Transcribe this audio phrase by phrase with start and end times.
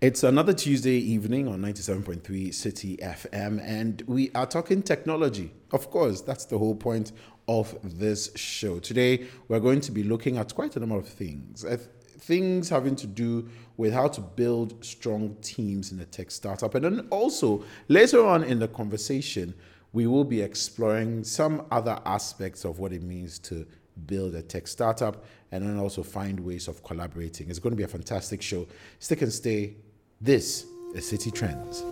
[0.00, 5.52] It's another Tuesday evening on 97.3 Citi FM, and we are talking technology.
[5.72, 7.12] Of course, that's the whole point
[7.46, 8.78] of this show.
[8.78, 11.66] Today, we're going to be looking at quite a number of things.
[11.66, 11.76] Uh,
[12.18, 16.74] things having to do with how to build strong teams in a tech startup.
[16.74, 19.52] And then also, later on in the conversation,
[19.92, 23.66] we will be exploring some other aspects of what it means to
[24.06, 27.50] build a tech startup and then also find ways of collaborating.
[27.50, 28.66] It's going to be a fantastic show.
[28.98, 29.76] Stick and stay
[30.22, 31.82] this is City Trends.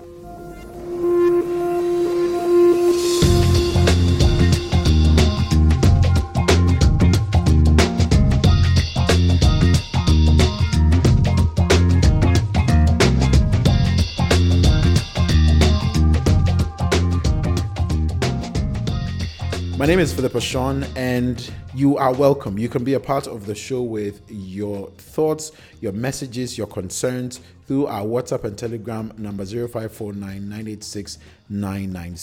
[19.88, 22.58] Name is Philip Ashon, and you are welcome.
[22.58, 27.40] You can be a part of the show with your thoughts, your messages, your concerns
[27.66, 32.16] through our WhatsApp and Telegram number 0549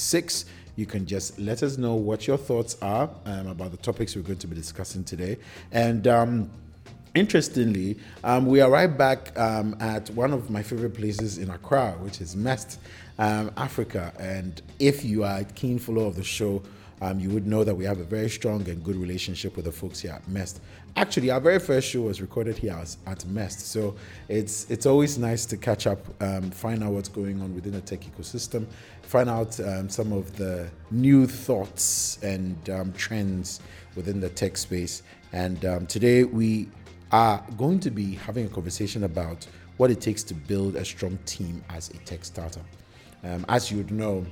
[0.76, 4.22] You can just let us know what your thoughts are um, about the topics we're
[4.22, 5.38] going to be discussing today.
[5.72, 6.52] And um,
[7.16, 11.94] interestingly, um, we are right back um, at one of my favorite places in Accra,
[11.94, 12.80] which is Mest,
[13.18, 14.14] um, Africa.
[14.20, 16.62] And if you are a keen follower of the show,
[17.02, 19.72] um, you would know that we have a very strong and good relationship with the
[19.72, 20.62] folks here at Mest.
[20.96, 23.96] Actually, our very first show was recorded here at Mest, so
[24.30, 27.82] it's it's always nice to catch up, um, find out what's going on within the
[27.82, 28.66] tech ecosystem,
[29.02, 33.60] find out um, some of the new thoughts and um, trends
[33.96, 35.04] within the tech space.
[35.34, 36.70] And um, today we
[37.12, 39.46] are going to be having a conversation about
[39.78, 42.66] what it takes to build a strong team as a tech startup.
[43.24, 44.26] Um, as you would know,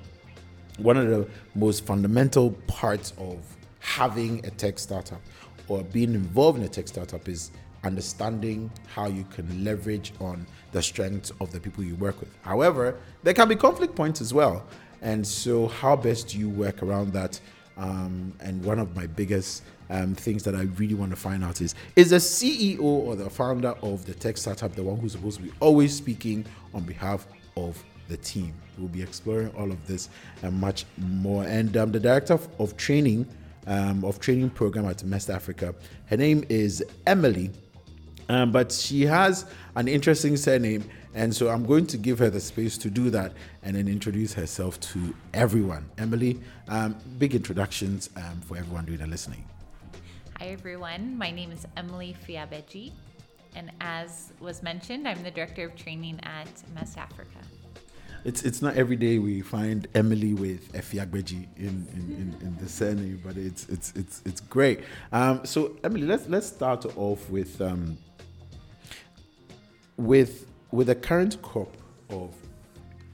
[0.78, 3.40] one of the most fundamental parts of
[3.80, 5.22] having a tech startup
[5.68, 7.52] or being involved in a tech startup is
[7.84, 12.30] understanding how you can leverage on the strengths of the people you work with.
[12.42, 14.66] However, there can be conflict points as well.
[15.02, 17.40] And so, how best do you work around that?
[17.76, 21.60] Um, and one of my biggest um, things that I really want to find out
[21.60, 25.38] is is the CEO or the founder of the tech startup the one who's supposed
[25.38, 28.54] to be always speaking on behalf of the team.
[28.78, 30.10] We'll be exploring all of this
[30.42, 31.44] and much more.
[31.44, 33.28] And um, the director of, of training
[33.66, 35.74] um, of training program at Mest Africa,
[36.08, 37.50] her name is Emily,
[38.30, 40.84] um, but she has an interesting surname.
[41.16, 44.34] And so I'm going to give her the space to do that and then introduce
[44.34, 45.88] herself to everyone.
[46.00, 49.46] Emily, um, big introductions um, for everyone doing the listening.
[50.40, 51.16] Hi, everyone.
[51.18, 52.92] My name is Emily Fiabeji.
[53.56, 57.38] And as was mentioned, I'm the director of training at Mest Africa
[58.26, 62.70] it's it's not every day we find Emily with Efiagbeji in, in, in, in, the
[62.70, 64.82] surname, but it's it's it's it's great.
[65.12, 67.98] Um, so Emily, let's let's start off with um,
[69.98, 71.76] with with the current crop
[72.10, 72.34] of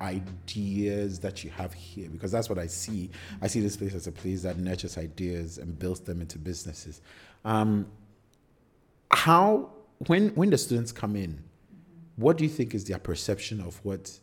[0.01, 3.09] ideas that you have here because that's what I see.
[3.41, 7.01] I see this place as a place that nurtures ideas and builds them into businesses.
[7.45, 7.87] Um,
[9.11, 9.71] how
[10.05, 11.41] when when the students come in,
[12.15, 14.19] what do you think is their perception of what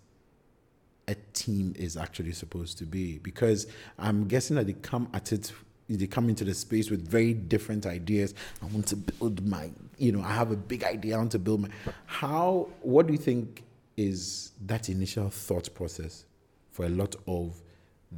[1.09, 3.67] a team is actually supposed to be because
[3.99, 5.53] I'm guessing that they come at it
[5.89, 8.35] they come into the space with very different ideas.
[8.61, 11.15] I want to build my, you know, I have a big idea.
[11.15, 11.69] I want to build my.
[12.07, 12.69] How?
[12.81, 13.63] What do you think
[13.97, 16.25] is that initial thought process
[16.73, 17.63] for a lot of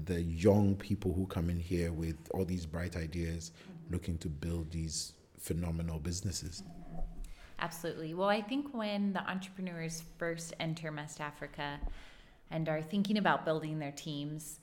[0.05, 3.53] the young people who come in here with all these bright ideas,
[3.91, 6.63] looking to build these phenomenal businesses?
[7.61, 8.15] Absolutely.
[8.15, 11.81] Well, I think when the entrepreneurs first enter MEST Africa,
[12.51, 14.61] and are thinking about building their teams,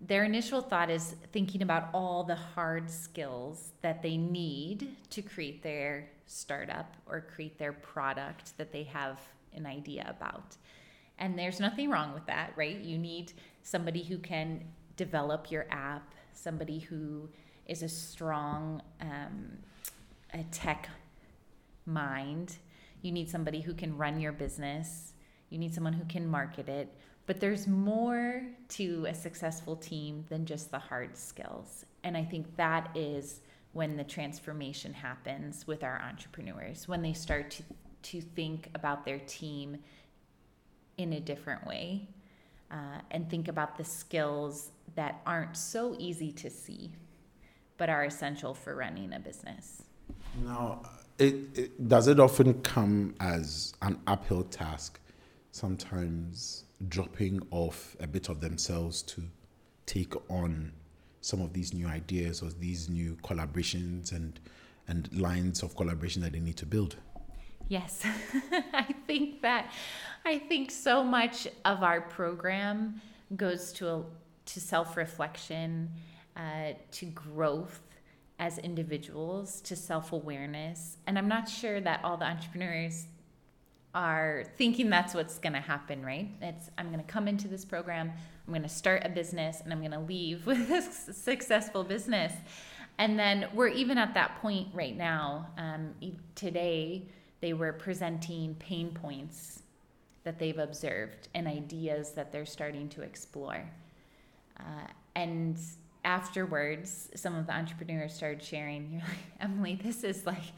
[0.00, 5.62] their initial thought is thinking about all the hard skills that they need to create
[5.62, 9.20] their startup or create their product that they have
[9.54, 10.56] an idea about.
[11.18, 12.78] And there's nothing wrong with that, right?
[12.78, 14.64] You need somebody who can
[14.96, 17.28] develop your app, somebody who
[17.66, 19.58] is a strong um,
[20.32, 20.88] a tech
[21.86, 22.56] mind.
[23.02, 25.12] You need somebody who can run your business.
[25.50, 26.92] You need someone who can market it.
[27.30, 31.86] But there's more to a successful team than just the hard skills.
[32.02, 33.42] And I think that is
[33.72, 37.62] when the transformation happens with our entrepreneurs, when they start to,
[38.02, 39.78] to think about their team
[40.98, 42.08] in a different way
[42.68, 46.90] uh, and think about the skills that aren't so easy to see,
[47.76, 49.84] but are essential for running a business.
[50.44, 50.82] Now,
[51.16, 54.98] it, it, does it often come as an uphill task
[55.52, 59.22] sometimes dropping off a bit of themselves to
[59.86, 60.72] take on
[61.20, 64.40] some of these new ideas or these new collaborations and
[64.88, 66.96] and lines of collaboration that they need to build.
[67.68, 68.04] Yes,
[68.72, 69.72] I think that
[70.24, 73.00] I think so much of our program
[73.36, 74.04] goes to a,
[74.46, 75.90] to self reflection,
[76.36, 77.80] uh, to growth
[78.40, 83.06] as individuals, to self awareness, and I'm not sure that all the entrepreneurs
[83.94, 86.28] are thinking that's what's going to happen, right?
[86.40, 88.12] It's I'm going to come into this program,
[88.46, 90.82] I'm going to start a business, and I'm going to leave with a
[91.12, 92.32] successful business.
[92.98, 95.46] And then we're even at that point right now.
[95.56, 95.94] Um,
[96.34, 97.06] today,
[97.40, 99.62] they were presenting pain points
[100.24, 103.64] that they've observed and ideas that they're starting to explore.
[104.58, 105.58] Uh, and
[106.04, 110.52] afterwards, some of the entrepreneurs started sharing, you're like, Emily, this is like,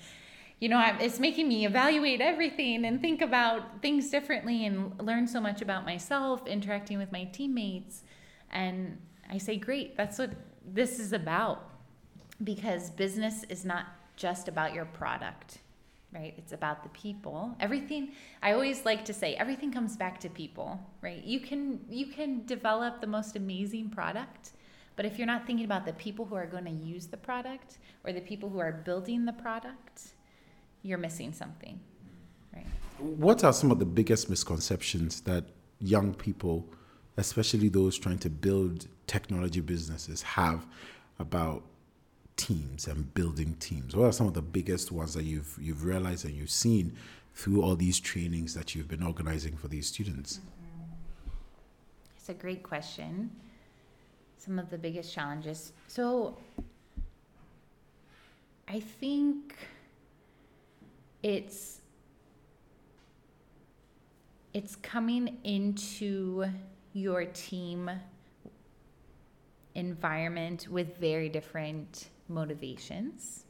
[0.62, 5.40] you know, it's making me evaluate everything and think about things differently and learn so
[5.40, 8.04] much about myself, interacting with my teammates.
[8.52, 8.96] And
[9.28, 10.30] I say, great, that's what
[10.64, 11.68] this is about.
[12.44, 15.58] Because business is not just about your product,
[16.14, 16.32] right?
[16.38, 17.56] It's about the people.
[17.58, 21.24] Everything I always like to say, everything comes back to people, right?
[21.24, 24.52] You can you can develop the most amazing product,
[24.94, 27.78] but if you're not thinking about the people who are going to use the product
[28.04, 30.12] or the people who are building the product,
[30.82, 31.80] you're missing something,
[32.54, 32.66] right?
[32.98, 35.44] What are some of the biggest misconceptions that
[35.80, 36.66] young people,
[37.16, 40.66] especially those trying to build technology businesses, have
[41.18, 41.62] about
[42.36, 43.94] teams and building teams?
[43.94, 46.96] What are some of the biggest ones that you've you've realized and you've seen
[47.34, 50.38] through all these trainings that you've been organizing for these students?
[50.38, 51.30] Mm-hmm.
[52.16, 53.30] It's a great question.
[54.38, 55.72] Some of the biggest challenges.
[55.86, 56.36] So
[58.68, 59.56] I think
[61.22, 61.80] it's
[64.54, 66.44] it's coming into
[66.92, 67.90] your team
[69.74, 73.44] environment with very different motivations.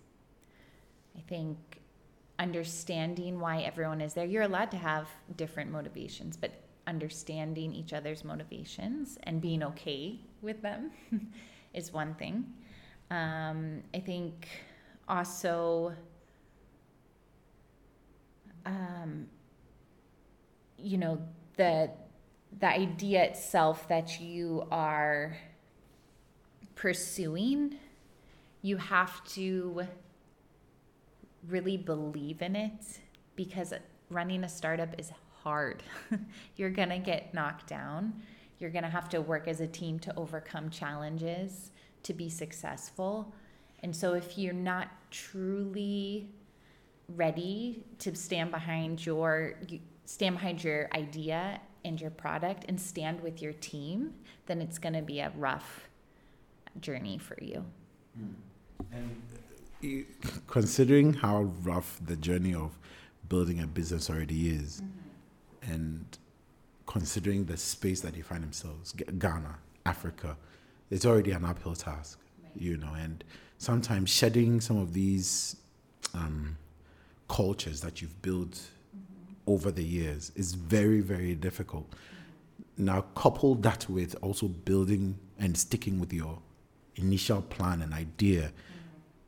[1.16, 1.58] I think
[2.38, 6.52] understanding why everyone is there, you're allowed to have different motivations, but
[6.86, 10.90] understanding each other's motivations and being okay with them
[11.74, 12.44] is one thing.
[13.10, 14.48] Um, I think
[15.08, 15.94] also
[18.66, 19.26] um,
[20.78, 21.18] you know
[21.56, 21.90] the
[22.58, 25.36] the idea itself that you are
[26.74, 27.76] pursuing
[28.62, 29.86] you have to
[31.48, 33.00] really believe in it
[33.34, 33.74] because
[34.08, 35.10] running a startup is
[35.42, 35.82] hard.
[36.56, 38.22] You're going to get knocked down.
[38.58, 41.72] You're going to have to work as a team to overcome challenges
[42.04, 43.34] to be successful.
[43.82, 46.28] And so if you're not truly
[47.08, 49.54] ready to stand behind your
[50.04, 54.12] stand behind your idea and your product and stand with your team,
[54.46, 55.88] then it's going to be a rough
[56.80, 57.64] journey for you.
[58.16, 58.92] Hmm.
[58.92, 60.06] And
[60.46, 62.78] considering how rough the journey of
[63.28, 65.72] building a business already is, mm-hmm.
[65.72, 66.18] and
[66.86, 70.36] considering the space that they find themselves, Ghana, Africa,
[70.90, 72.52] it's already an uphill task, right.
[72.54, 73.24] you know, and
[73.58, 75.56] sometimes shedding some of these
[76.14, 76.56] um,
[77.28, 79.52] cultures that you've built mm-hmm.
[79.52, 81.90] over the years is very, very difficult.
[81.90, 82.84] Mm-hmm.
[82.84, 86.38] Now, couple that with also building and sticking with your
[86.96, 88.50] initial plan and idea mm-hmm.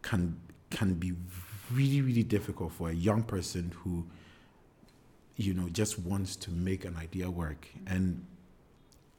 [0.02, 1.12] can can be
[1.72, 4.04] really, really difficult for a young person who,
[5.36, 7.68] you know, just wants to make an idea work.
[7.86, 8.24] And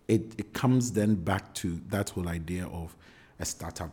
[0.07, 2.95] it, it comes then back to that whole idea of
[3.39, 3.91] a startup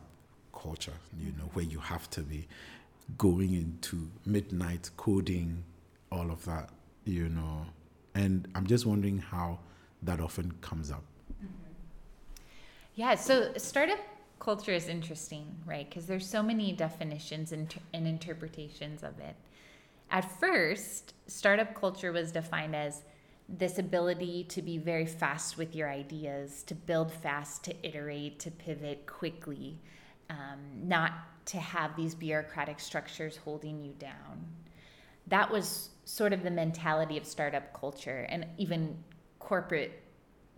[0.52, 2.47] culture, you know, where you have to be
[3.18, 5.64] going into midnight coding,
[6.11, 6.71] all of that,
[7.04, 7.66] you know.
[8.14, 9.59] And I'm just wondering how
[10.02, 11.04] that often comes up.
[11.35, 11.52] Mm-hmm.
[12.94, 13.99] Yeah, so startup
[14.38, 15.88] culture is interesting, right?
[15.88, 19.37] Because there's so many definitions and, and interpretations of it.
[20.11, 23.02] At first, startup culture was defined as
[23.49, 28.50] this ability to be very fast with your ideas, to build fast, to iterate, to
[28.50, 29.78] pivot quickly,
[30.33, 31.12] um, not
[31.47, 34.47] to have these bureaucratic structures holding you down.
[35.27, 38.27] That was sort of the mentality of startup culture.
[38.29, 38.97] And even
[39.39, 40.03] corporate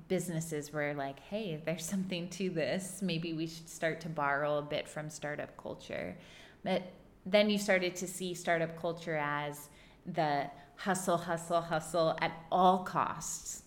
[0.09, 3.01] businesses were like, hey, there's something to this.
[3.03, 6.17] Maybe we should start to borrow a bit from startup culture.
[6.63, 6.83] But
[7.27, 9.69] then you started to see startup culture as
[10.07, 13.63] the hustle, hustle, hustle at all costs.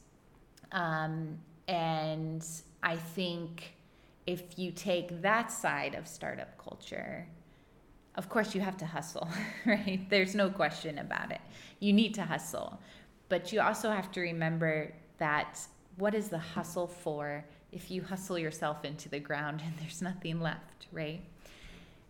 [0.71, 2.45] Um, and
[2.83, 3.76] I think
[4.27, 7.25] if you take that side of startup culture,
[8.15, 9.27] of course you have to hustle,
[9.65, 10.05] right?
[10.09, 11.41] There's no question about it.
[11.79, 12.79] You need to hustle.
[13.29, 15.59] But you also have to remember that
[15.95, 20.41] what is the hustle for if you hustle yourself into the ground and there's nothing
[20.41, 21.21] left, right?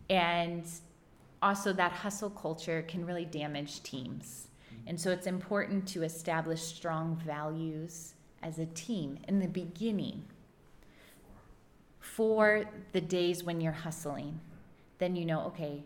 [0.09, 0.65] And
[1.39, 4.47] also, that hustle culture can really damage teams.
[4.87, 10.23] And so it's important to establish strong values as a team in the beginning
[12.15, 14.39] for the days when you're hustling.
[14.97, 15.83] Then you know, okay,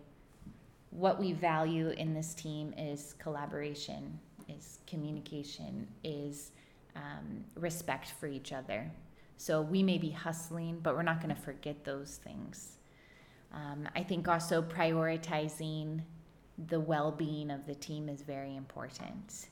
[0.91, 6.51] what we value in this team is collaboration, is communication, is
[6.95, 8.89] um, respect for each other.
[9.37, 12.77] So we may be hustling, but we're not going to forget those things.
[13.53, 16.01] Um, I think also prioritizing
[16.67, 19.47] the well being of the team is very important.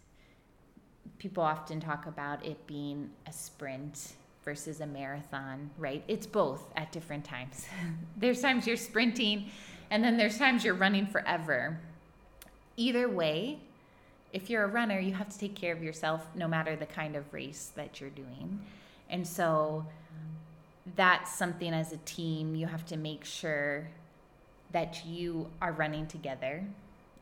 [1.17, 4.13] People often talk about it being a sprint
[4.49, 6.03] versus a marathon, right?
[6.07, 7.67] It's both at different times.
[8.17, 9.51] there's times you're sprinting,
[9.91, 11.79] and then there's times you're running forever.
[12.75, 13.59] Either way,
[14.33, 17.15] if you're a runner, you have to take care of yourself no matter the kind
[17.15, 18.59] of race that you're doing.
[19.11, 19.85] And so
[20.95, 23.87] that's something as a team you have to make sure
[24.71, 26.65] that you are running together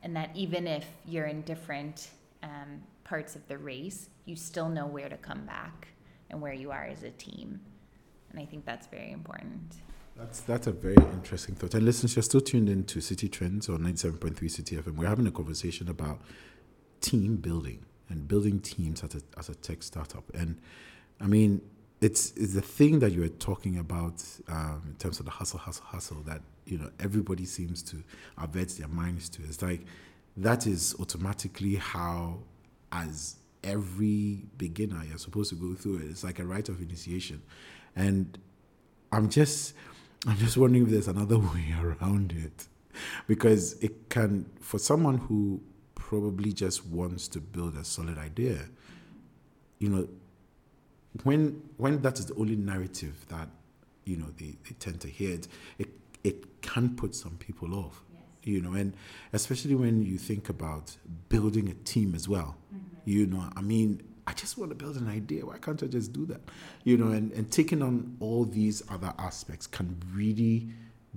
[0.01, 2.07] and that even if you're in different
[2.41, 5.89] um, parts of the race, you still know where to come back
[6.29, 7.59] and where you are as a team.
[8.31, 9.75] And I think that's very important.
[10.17, 11.75] That's that's a very interesting thought.
[11.75, 14.95] And listen, you're still tuned in to City Trends on 97.3 Citi FM.
[14.95, 16.19] We're having a conversation about
[17.01, 20.23] team building and building teams as a, as a tech startup.
[20.33, 20.59] And
[21.21, 21.61] I mean,
[22.01, 25.59] it's it's the thing that you were talking about um, in terms of the hustle,
[25.59, 28.03] hustle, hustle that you know everybody seems to
[28.37, 29.43] avert their minds to.
[29.43, 29.85] It's like
[30.37, 32.39] that is automatically how,
[32.91, 36.05] as every beginner, you're supposed to go through it.
[36.09, 37.41] It's like a rite of initiation,
[37.95, 38.37] and
[39.11, 39.73] I'm just
[40.25, 42.67] I'm just wondering if there's another way around it,
[43.27, 45.61] because it can for someone who
[45.95, 48.59] probably just wants to build a solid idea,
[49.79, 50.07] you know
[51.23, 53.49] when when that is the only narrative that
[54.05, 55.47] you know they, they tend to hear it,
[55.77, 55.89] it
[56.23, 58.03] it can put some people off.
[58.43, 58.93] You know, and
[59.33, 60.95] especially when you think about
[61.27, 62.55] building a team as well.
[62.73, 62.86] Mm-hmm.
[63.07, 65.45] You know, I mean, I just want to build an idea.
[65.45, 66.41] Why can't I just do that?
[66.83, 70.67] You know, and, and taking on all these other aspects can really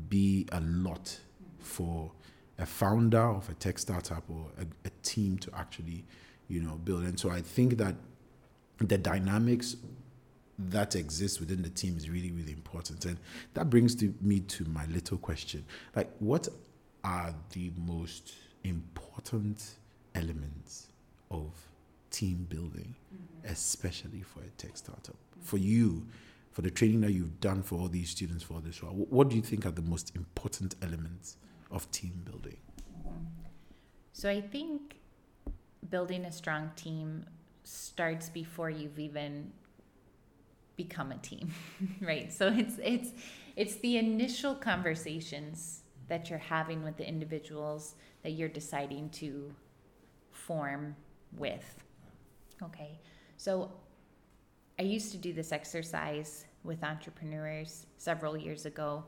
[0.09, 1.19] be a lot
[1.59, 2.13] for
[2.61, 6.05] a founder of a tech startup or a, a team to actually,
[6.47, 7.03] you know, build.
[7.03, 7.97] And so I think that
[8.79, 9.75] the dynamics
[10.57, 13.17] that exists within the team is really really important and
[13.55, 15.65] that brings to me to my little question
[15.97, 16.49] like what
[17.03, 19.77] are the most important
[20.15, 20.89] elements
[21.31, 21.51] of
[22.11, 23.53] team building mm-hmm.
[23.53, 25.43] especially for a tech startup mm-hmm.
[25.43, 26.07] for you
[26.51, 29.37] for the training that you've done for all these students for this role what do
[29.37, 31.37] you think are the most important elements
[31.71, 32.59] of team building
[34.13, 34.97] so i think
[35.89, 37.25] building a strong team
[37.65, 39.53] starts before you've even
[40.77, 41.53] become a team
[42.01, 43.11] right so it's it's
[43.57, 49.53] it's the initial conversations that you're having with the individuals that you're deciding to
[50.33, 50.97] form
[51.37, 51.85] with
[52.63, 52.99] okay
[53.37, 53.71] so
[54.79, 59.05] i used to do this exercise with entrepreneurs several years ago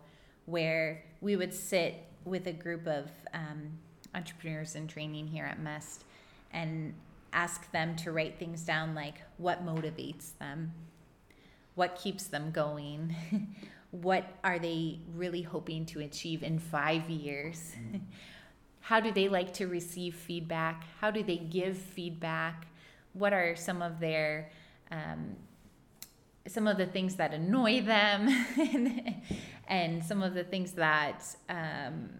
[0.47, 3.71] where we would sit with a group of um,
[4.15, 6.05] entrepreneurs in training here at mest
[6.53, 6.95] and
[7.33, 10.73] ask them to write things down like what motivates them,
[11.75, 13.15] what keeps them going,
[13.91, 17.73] what are they really hoping to achieve in five years.
[18.81, 20.85] How do they like to receive feedback?
[21.01, 22.67] How do they give feedback?
[23.13, 24.51] What are some of their
[24.91, 25.37] um,
[26.49, 28.29] some of the things that annoy them
[28.59, 29.15] and,
[29.69, 32.11] and some of the things that um,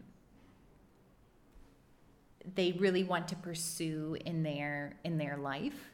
[2.55, 5.91] they really want to pursue in their in their life.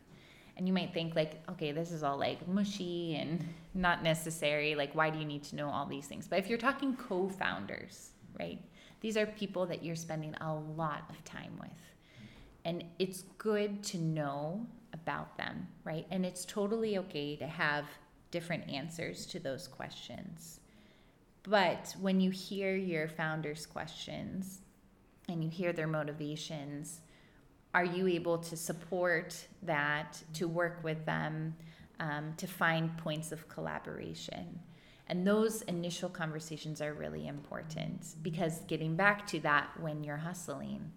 [0.56, 4.74] And you might think like okay this is all like mushy and not necessary.
[4.74, 6.26] Like why do you need to know all these things?
[6.28, 8.60] But if you're talking co-founders right
[9.00, 11.70] these are people that you're spending a lot of time with.
[12.64, 17.84] And it's good to know about them right and it's totally okay to have
[18.30, 20.60] different answers to those questions
[21.48, 24.60] but when you hear your founders questions
[25.28, 27.00] and you hear their motivations,
[27.72, 31.54] are you able to support that, to work with them,
[32.00, 34.60] um, to find points of collaboration?
[35.06, 40.92] And those initial conversations are really important because getting back to that when you're hustling,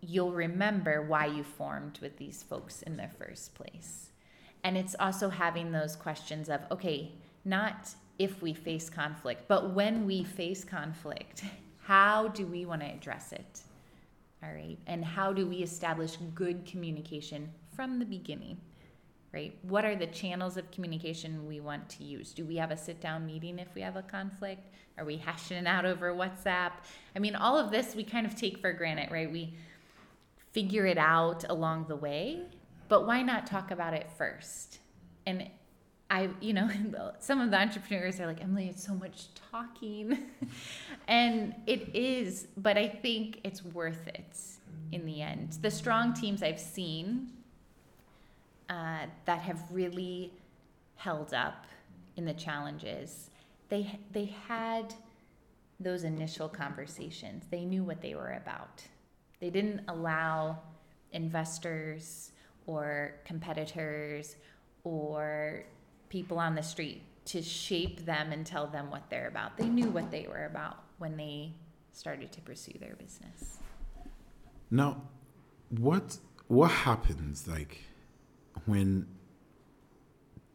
[0.00, 4.10] you'll remember why you formed with these folks in the first place.
[4.64, 7.12] And it's also having those questions of, okay,
[7.44, 11.44] not if we face conflict, but when we face conflict,
[11.82, 13.62] how do we want to address it?
[14.42, 14.78] All right.
[14.86, 18.58] And how do we establish good communication from the beginning?
[19.32, 19.58] Right?
[19.62, 22.32] What are the channels of communication we want to use?
[22.32, 24.68] Do we have a sit down meeting if we have a conflict?
[24.96, 26.72] Are we hashing it out over WhatsApp?
[27.14, 29.30] I mean, all of this we kind of take for granted, right?
[29.30, 29.54] We
[30.58, 32.40] figure it out along the way,
[32.88, 34.80] but why not talk about it first?
[35.24, 35.48] And
[36.10, 36.68] I, you know,
[37.20, 40.18] some of the entrepreneurs are like, Emily, it's so much talking.
[41.06, 44.36] and it is, but I think it's worth it
[44.90, 45.58] in the end.
[45.62, 47.30] The strong teams I've seen
[48.68, 50.32] uh, that have really
[50.96, 51.66] held up
[52.16, 53.30] in the challenges,
[53.68, 54.92] they, they had
[55.78, 57.44] those initial conversations.
[57.48, 58.82] They knew what they were about.
[59.40, 60.58] They didn't allow
[61.12, 62.32] investors
[62.66, 64.36] or competitors
[64.84, 65.64] or
[66.08, 69.56] people on the street to shape them and tell them what they're about.
[69.56, 71.52] They knew what they were about when they
[71.92, 73.58] started to pursue their business.
[74.70, 75.02] Now,
[75.70, 77.82] what what happens like
[78.64, 79.06] when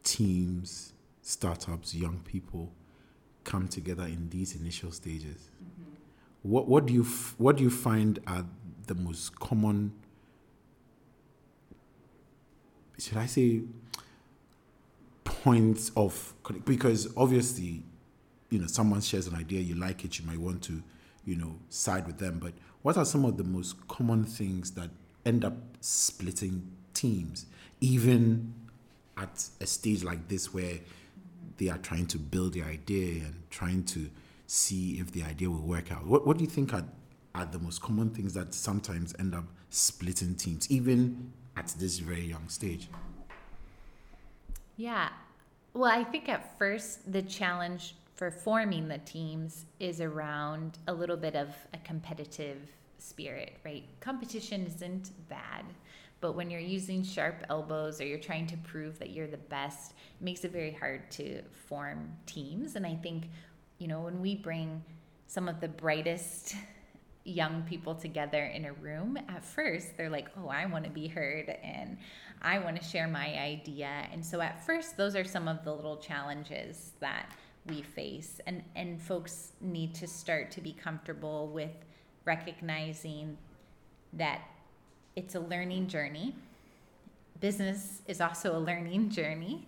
[0.02, 2.72] teams, startups, young people
[3.44, 5.50] come together in these initial stages?
[5.62, 5.90] Mm-hmm.
[6.42, 8.44] What what do you f- what do you find are
[8.86, 9.92] the most common
[12.98, 13.62] should I say
[15.24, 17.82] points of because obviously
[18.50, 20.82] you know someone shares an idea you like it you might want to
[21.24, 24.90] you know side with them but what are some of the most common things that
[25.24, 27.46] end up splitting teams
[27.80, 28.54] even
[29.16, 30.78] at a stage like this where
[31.58, 34.10] they are trying to build the idea and trying to
[34.46, 36.06] see if the idea will work out?
[36.06, 36.84] What, what do you think are,
[37.34, 42.24] are the most common things that sometimes end up splitting teams even at this very
[42.24, 42.88] young stage
[44.76, 45.08] yeah
[45.72, 51.16] well i think at first the challenge for forming the teams is around a little
[51.16, 52.58] bit of a competitive
[52.98, 53.84] spirit, right?
[54.00, 55.64] Competition isn't bad,
[56.20, 59.92] but when you're using sharp elbows or you're trying to prove that you're the best,
[59.92, 62.76] it makes it very hard to form teams.
[62.76, 63.28] And I think,
[63.78, 64.82] you know, when we bring
[65.26, 66.54] some of the brightest
[67.24, 71.08] young people together in a room, at first they're like, oh, I want to be
[71.08, 71.96] heard and
[72.42, 73.88] I want to share my idea.
[74.12, 77.34] And so at first, those are some of the little challenges that
[77.66, 81.70] we face and and folks need to start to be comfortable with
[82.24, 83.38] recognizing
[84.12, 84.42] that
[85.16, 86.34] it's a learning journey
[87.40, 89.66] business is also a learning journey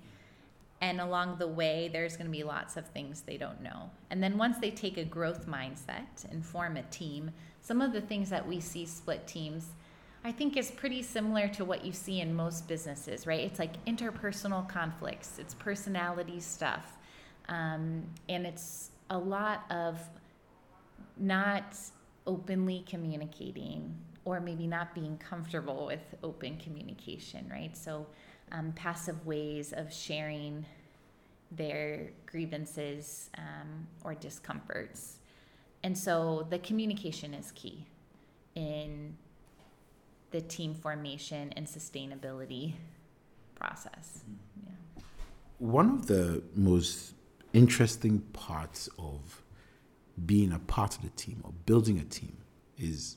[0.80, 4.22] and along the way there's going to be lots of things they don't know and
[4.22, 8.30] then once they take a growth mindset and form a team some of the things
[8.30, 9.70] that we see split teams
[10.26, 13.38] I think is pretty similar to what you see in most businesses, right?
[13.38, 16.96] It's like interpersonal conflicts, it's personality stuff.
[17.48, 20.00] Um, and it's a lot of
[21.16, 21.76] not
[22.26, 27.76] openly communicating or maybe not being comfortable with open communication, right?
[27.76, 28.04] So,
[28.52, 30.66] um, passive ways of sharing
[31.50, 35.18] their grievances um, or discomforts.
[35.82, 37.86] And so, the communication is key
[38.54, 39.16] in
[40.30, 42.74] the team formation and sustainability
[43.54, 44.24] process.
[44.24, 44.66] Mm-hmm.
[44.66, 45.02] Yeah.
[45.58, 47.14] One of the most
[47.52, 49.42] interesting parts of
[50.24, 52.36] being a part of the team or building a team
[52.78, 53.16] is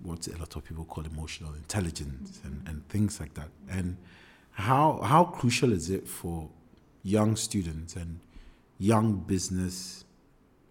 [0.00, 3.48] what a lot of people call emotional intelligence and, and things like that.
[3.70, 3.96] And
[4.58, 6.50] how how crucial is it for
[7.04, 8.18] young students and
[8.78, 10.04] young business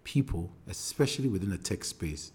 [0.04, 2.30] people, especially within the tech space,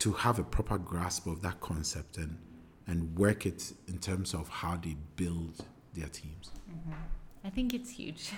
[0.00, 2.36] to have a proper grasp of that concept and
[2.88, 6.50] and work it in terms of how they build their teams.
[6.68, 6.92] Mm-hmm.
[7.44, 8.32] I think it's huge.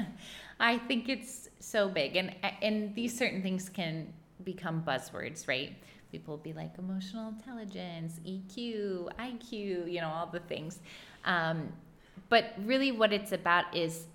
[0.60, 4.12] I think it's so big, and and these certain things can
[4.44, 5.74] become buzzwords, right?
[6.12, 10.80] People will be like emotional intelligence, EQ, IQ, you know, all the things.
[11.24, 11.72] Um,
[12.28, 14.06] but really, what it's about is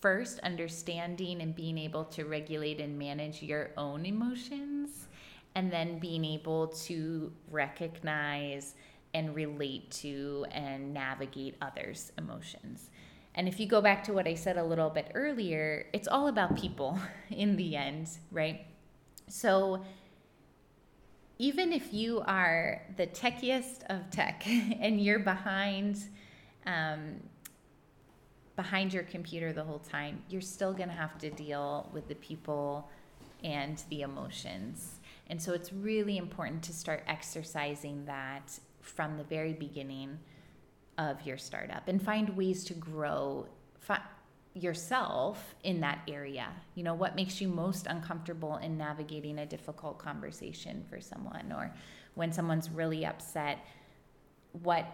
[0.00, 5.08] first understanding and being able to regulate and manage your own emotions,
[5.54, 8.74] and then being able to recognize
[9.14, 12.90] and relate to and navigate others' emotions.
[13.34, 16.28] And if you go back to what I said a little bit earlier, it's all
[16.28, 16.98] about people
[17.30, 18.66] in the end, right?
[19.28, 19.82] So
[21.38, 25.98] even if you are the techiest of tech and you're behind
[26.66, 27.20] um,
[28.60, 32.14] behind your computer the whole time, you're still going to have to deal with the
[32.16, 32.90] people
[33.42, 35.00] and the emotions.
[35.28, 40.18] And so it's really important to start exercising that from the very beginning
[40.98, 43.46] of your startup and find ways to grow
[43.78, 44.02] fi-
[44.52, 46.48] yourself in that area.
[46.74, 51.74] You know, what makes you most uncomfortable in navigating a difficult conversation for someone or
[52.14, 53.64] when someone's really upset,
[54.52, 54.84] what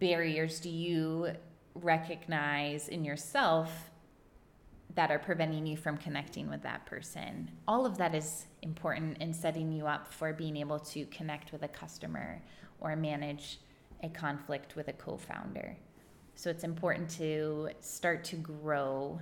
[0.00, 1.28] barriers do you
[1.74, 3.90] recognize in yourself
[4.94, 7.50] that are preventing you from connecting with that person.
[7.66, 11.62] All of that is important in setting you up for being able to connect with
[11.62, 12.40] a customer
[12.80, 13.58] or manage
[14.02, 15.76] a conflict with a co founder.
[16.36, 19.20] So it's important to start to grow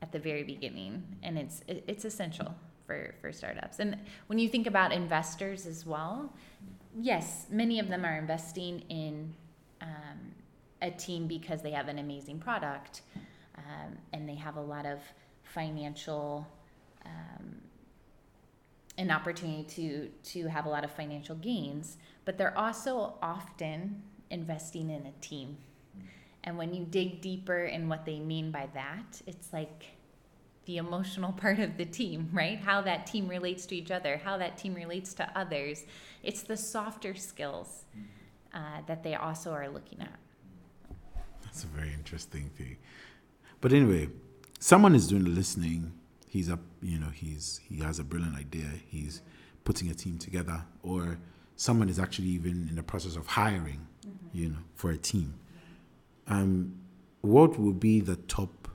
[0.00, 2.54] at the very beginning, and it's it's essential
[2.86, 3.78] for for startups.
[3.78, 6.32] And when you think about investors as well,
[7.00, 9.34] yes, many of them are investing in
[9.80, 10.34] um,
[10.82, 13.02] a team because they have an amazing product
[13.56, 14.98] um, and they have a lot of
[15.44, 16.46] financial
[17.06, 17.56] um,
[18.98, 24.90] an opportunity to to have a lot of financial gains but they're also often investing
[24.90, 25.56] in a team.
[26.44, 29.96] And when you dig deeper in what they mean by that it's like
[30.66, 32.58] the emotional part of the team right?
[32.58, 35.84] How that team relates to each other how that team relates to others.
[36.22, 37.84] It's the softer skills
[38.52, 40.21] uh, that they also are looking at
[41.52, 42.78] that's a very interesting thing
[43.62, 44.08] but anyway,
[44.58, 45.92] someone is doing the listening.
[46.28, 48.66] He's a you know he's he has a brilliant idea.
[48.86, 49.22] He's
[49.64, 51.18] putting a team together, or
[51.54, 54.36] someone is actually even in the process of hiring, mm-hmm.
[54.36, 55.34] you know, for a team.
[56.26, 56.74] Um,
[57.20, 58.68] what would be the top,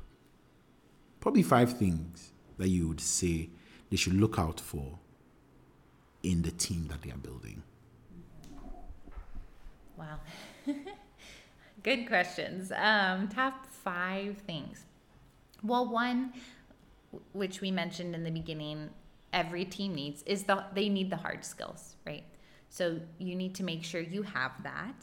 [1.19, 3.49] probably five things that you would say
[3.89, 4.99] they should look out for
[6.23, 7.61] in the team that they are building?
[9.97, 10.19] Wow.
[11.87, 12.73] Good questions.
[12.75, 14.83] Um, top five things.
[15.63, 16.33] Well, one,
[17.31, 18.89] which we mentioned in the beginning,
[19.31, 22.25] every team needs is the they need the hard skills, right?
[22.67, 25.01] So you need to make sure you have that.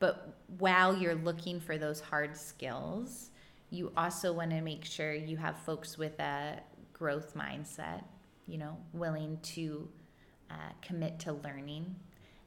[0.00, 3.30] But while you're looking for those hard skills,
[3.70, 6.60] you also want to make sure you have folks with a
[6.92, 8.04] growth mindset,
[8.46, 9.88] you know, willing to
[10.50, 11.96] uh, commit to learning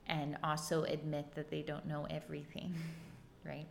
[0.06, 2.76] and also admit that they don't know everything,
[3.46, 3.68] right?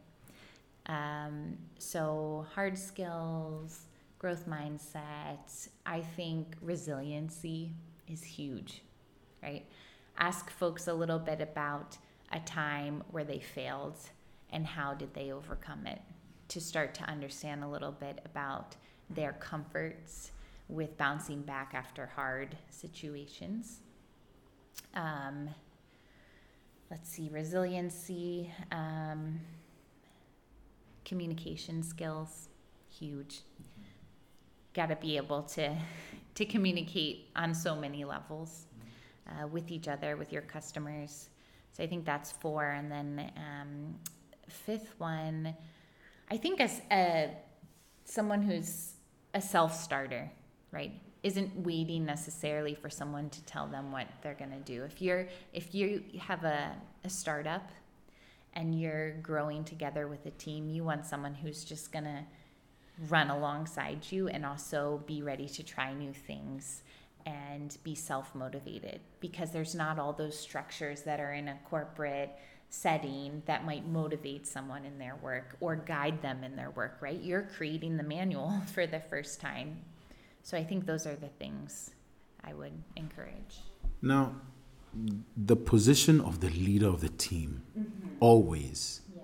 [0.87, 3.87] Um, so, hard skills,
[4.19, 7.73] growth mindset, I think resiliency
[8.09, 8.83] is huge,
[9.43, 9.65] right?
[10.19, 11.97] Ask folks a little bit about
[12.33, 13.97] a time where they failed
[14.51, 16.01] and how did they overcome it
[16.49, 18.75] to start to understand a little bit about
[19.09, 20.33] their comforts
[20.69, 23.81] with bouncing back after hard situations.
[24.95, 25.51] Um,
[26.91, 28.53] let's see, resiliency.
[28.71, 29.41] Um,
[31.11, 32.49] communication skills
[32.89, 33.41] huge.
[34.75, 35.77] Got to be able to
[36.37, 38.67] to communicate on so many levels
[39.29, 41.29] uh, with each other with your customers.
[41.73, 42.65] So i think that's four.
[42.79, 43.97] And then um,
[44.49, 45.55] fifth one
[46.31, 47.31] i think as a
[48.05, 48.95] someone who's
[49.35, 50.29] a self-starter
[50.73, 50.93] right
[51.23, 54.85] isn't waiting necessarily for someone to tell them what they're going to do.
[54.85, 57.71] If you're if you have a, a startup
[58.55, 62.25] and you're growing together with a team, you want someone who's just going to
[63.09, 66.83] run alongside you and also be ready to try new things
[67.27, 72.31] and be self motivated because there's not all those structures that are in a corporate
[72.71, 77.21] setting that might motivate someone in their work or guide them in their work, right?
[77.21, 79.79] You're creating the manual for the first time.
[80.43, 81.91] So I think those are the things
[82.43, 83.61] I would encourage.
[84.01, 84.35] Now,
[85.37, 88.09] the position of the leader of the team mm-hmm.
[88.21, 89.23] always yeah.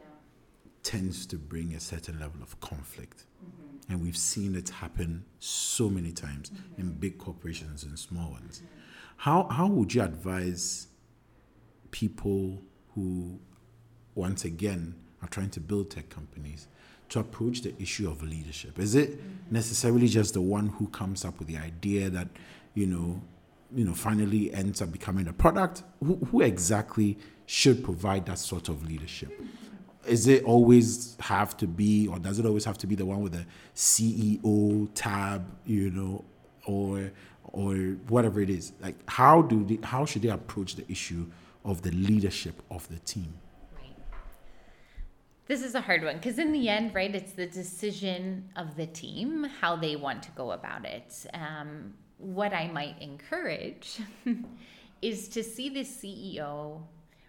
[0.82, 3.24] tends to bring a certain level of conflict.
[3.44, 3.92] Mm-hmm.
[3.92, 6.80] And we've seen it happen so many times mm-hmm.
[6.80, 8.58] in big corporations and small ones.
[8.58, 8.80] Mm-hmm.
[9.16, 10.88] How, how would you advise
[11.90, 12.62] people
[12.94, 13.38] who,
[14.14, 16.68] once again, are trying to build tech companies
[17.08, 18.78] to approach the issue of leadership?
[18.78, 19.54] Is it mm-hmm.
[19.54, 22.28] necessarily just the one who comes up with the idea that,
[22.74, 23.22] you know,
[23.76, 28.68] you know finally ends up becoming a product who, who exactly should provide that sort
[28.68, 29.30] of leadership?
[30.06, 33.20] Is it always have to be or does it always have to be the one
[33.20, 36.24] with the ceo tab you know
[36.64, 37.12] or
[37.52, 37.74] or
[38.08, 38.72] whatever it is?
[38.80, 41.26] Like how do they, how should they approach the issue
[41.64, 43.34] of the leadership of the team?
[43.76, 43.94] Right.
[45.48, 48.86] This is a hard one because in the end right it's the decision of the
[48.86, 51.26] team how they want to go about it.
[51.34, 54.00] Um, what I might encourage
[55.02, 56.82] is to see the CEO,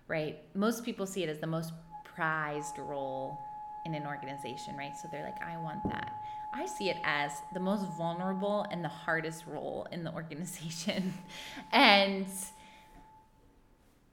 [0.08, 0.39] right?
[0.56, 1.73] Most people see it as the most
[2.04, 3.38] prized role
[3.86, 4.93] in an organization, right?
[5.02, 6.13] So they're like, I want that.
[6.54, 11.13] I see it as the most vulnerable and the hardest role in the organization.
[11.71, 12.26] and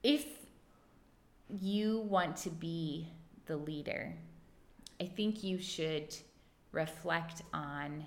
[0.03, 0.27] if
[1.49, 3.09] you want to be
[3.47, 4.15] the leader,
[5.01, 6.15] I think you should
[6.73, 8.05] reflect on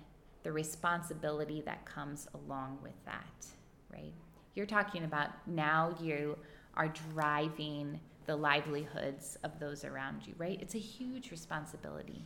[0.48, 3.46] the responsibility that comes along with that,
[3.92, 4.14] right?
[4.56, 6.38] You're talking about now you
[6.78, 10.58] are driving the livelihoods of those around you, right?
[10.62, 12.26] It's a huge responsibility.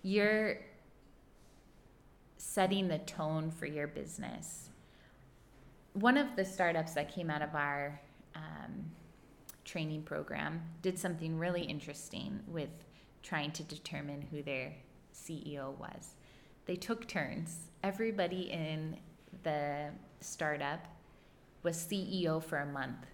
[0.00, 0.60] You're
[2.38, 4.70] setting the tone for your business.
[5.92, 8.00] One of the startups that came out of our
[8.34, 8.90] um,
[9.66, 12.70] training program did something really interesting with
[13.22, 14.72] trying to determine who their
[15.14, 16.14] CEO was.
[16.68, 17.70] They took turns.
[17.82, 18.98] Everybody in
[19.42, 19.86] the
[20.20, 20.86] startup
[21.62, 23.06] was CEO for a month.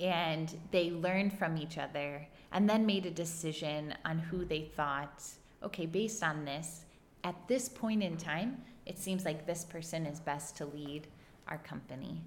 [0.00, 5.22] And they learned from each other and then made a decision on who they thought,
[5.62, 6.86] okay, based on this,
[7.24, 11.08] at this point in time, it seems like this person is best to lead
[11.46, 12.22] our company.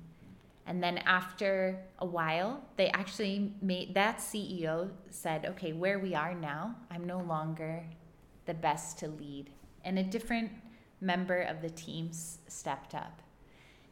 [0.68, 6.36] And then after a while, they actually made that CEO said, okay, where we are
[6.36, 7.84] now, I'm no longer
[8.46, 9.50] the best to lead.
[9.84, 10.52] And a different
[11.02, 13.22] member of the team stepped up.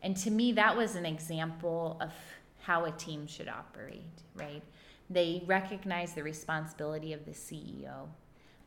[0.02, 2.12] And to me, that was an example of
[2.60, 4.64] how a team should operate, right?
[5.10, 8.08] They recognize the responsibility of the CEO,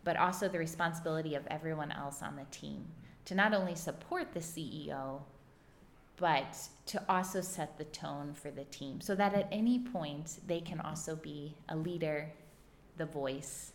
[0.05, 2.87] but also the responsibility of everyone else on the team
[3.25, 5.23] to not only support the CEO,
[6.17, 10.61] but to also set the tone for the team so that at any point they
[10.61, 12.31] can also be a leader,
[12.97, 13.73] the voice.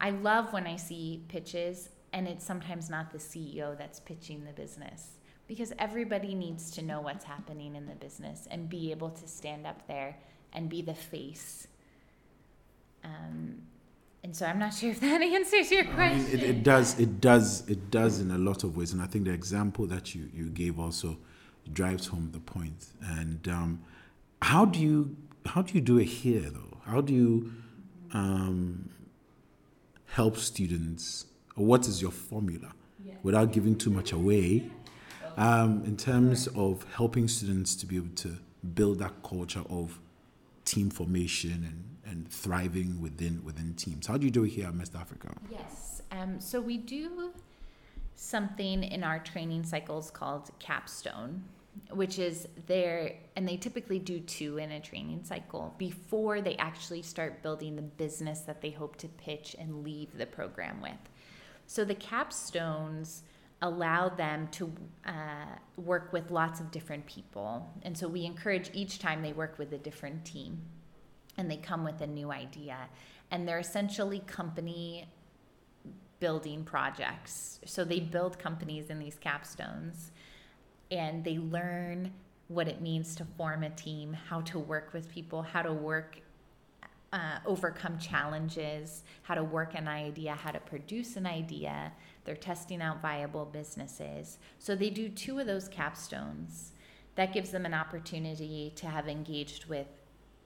[0.00, 4.52] I love when I see pitches and it's sometimes not the CEO that's pitching the
[4.52, 9.26] business because everybody needs to know what's happening in the business and be able to
[9.26, 10.16] stand up there
[10.52, 11.68] and be the face.
[13.04, 13.62] Um,
[14.22, 16.20] and so I'm not sure if that answers your question.
[16.20, 16.98] I mean, it, it, does.
[16.98, 17.68] It does.
[17.68, 20.50] It does in a lot of ways, and I think the example that you you
[20.50, 21.18] gave also
[21.72, 22.88] drives home the point.
[23.02, 23.80] And um,
[24.42, 26.78] how do you how do you do it here though?
[26.84, 27.52] How do you
[28.12, 28.90] um,
[30.12, 31.26] help students?
[31.56, 32.72] Or what is your formula,
[33.22, 34.70] without giving too much away,
[35.36, 38.36] um, in terms of helping students to be able to
[38.74, 39.98] build that culture of
[40.64, 41.64] team formation
[42.04, 44.06] and, and thriving within within teams?
[44.06, 45.34] How do you do it here at Mest Africa?
[45.50, 47.32] Yes, um, so we do
[48.14, 51.44] something in our training cycles called capstone
[51.90, 57.02] which is there and they typically do two in a training cycle before they actually
[57.02, 60.98] start building the business that they hope to pitch and leave the program with.
[61.66, 63.22] So the capstones
[63.60, 64.72] allow them to
[65.06, 65.12] uh,
[65.76, 67.68] work with lots of different people.
[67.82, 70.60] And so we encourage each time they work with a different team
[71.36, 72.76] and they come with a new idea.
[73.30, 75.06] And they're essentially company
[76.20, 77.60] building projects.
[77.64, 80.10] So they build companies in these capstones
[80.90, 82.12] and they learn
[82.48, 86.20] what it means to form a team, how to work with people, how to work,
[87.12, 91.92] uh, overcome challenges, how to work an idea, how to produce an idea.
[92.24, 94.38] They're testing out viable businesses.
[94.58, 96.70] So they do two of those capstones.
[97.16, 99.86] That gives them an opportunity to have engaged with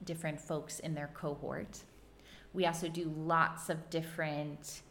[0.03, 1.83] different folks in their cohort.
[2.53, 4.81] We also do lots of different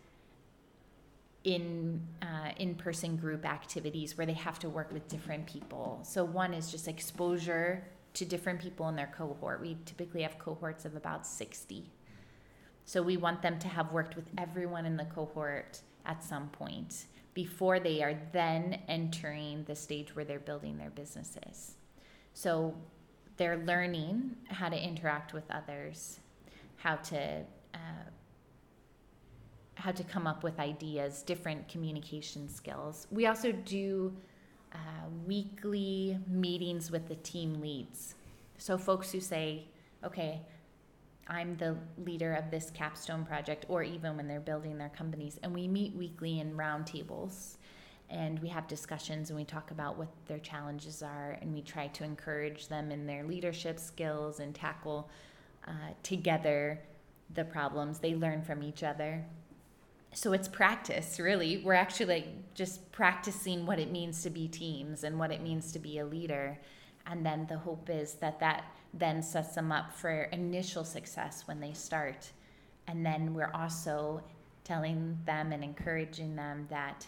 [1.44, 6.00] in uh, in-person group activities where they have to work with different people.
[6.05, 9.61] So one is just exposure to different people in their cohort.
[9.61, 11.90] We typically have cohorts of about 60.
[12.85, 17.07] So we want them to have worked with everyone in the cohort at some point
[17.35, 21.76] before they are then entering the stage where they're building their businesses.
[22.35, 22.74] So
[23.37, 26.20] they're learning how to interact with others,
[26.76, 27.78] how to uh,
[29.83, 33.09] how to come up with ideas, different communication skills.
[33.11, 34.16] We also do
[34.73, 34.77] uh,
[35.27, 38.14] weekly meetings with the team leads.
[38.59, 39.64] So, folks who say,
[40.05, 40.40] okay,
[41.27, 45.53] I'm the leader of this capstone project, or even when they're building their companies, and
[45.53, 47.57] we meet weekly in roundtables
[48.09, 51.87] and we have discussions and we talk about what their challenges are and we try
[51.88, 55.09] to encourage them in their leadership skills and tackle
[55.66, 55.71] uh,
[56.03, 56.79] together
[57.35, 57.99] the problems.
[57.99, 59.25] They learn from each other
[60.14, 61.59] so it's practice really.
[61.59, 65.72] We're actually like just practicing what it means to be teams and what it means
[65.72, 66.59] to be a leader.
[67.07, 71.61] And then the hope is that that then sets them up for initial success when
[71.61, 72.31] they start.
[72.87, 74.22] And then we're also
[74.64, 77.07] telling them and encouraging them that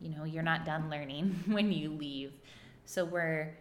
[0.00, 2.32] you know you're not done learning when you leave.
[2.86, 3.56] So we're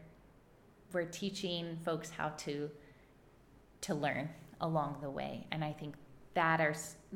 [0.93, 2.69] we're teaching folks how to
[3.82, 4.30] to learn
[4.62, 5.45] along the way.
[5.52, 5.95] And i think
[6.34, 6.76] that are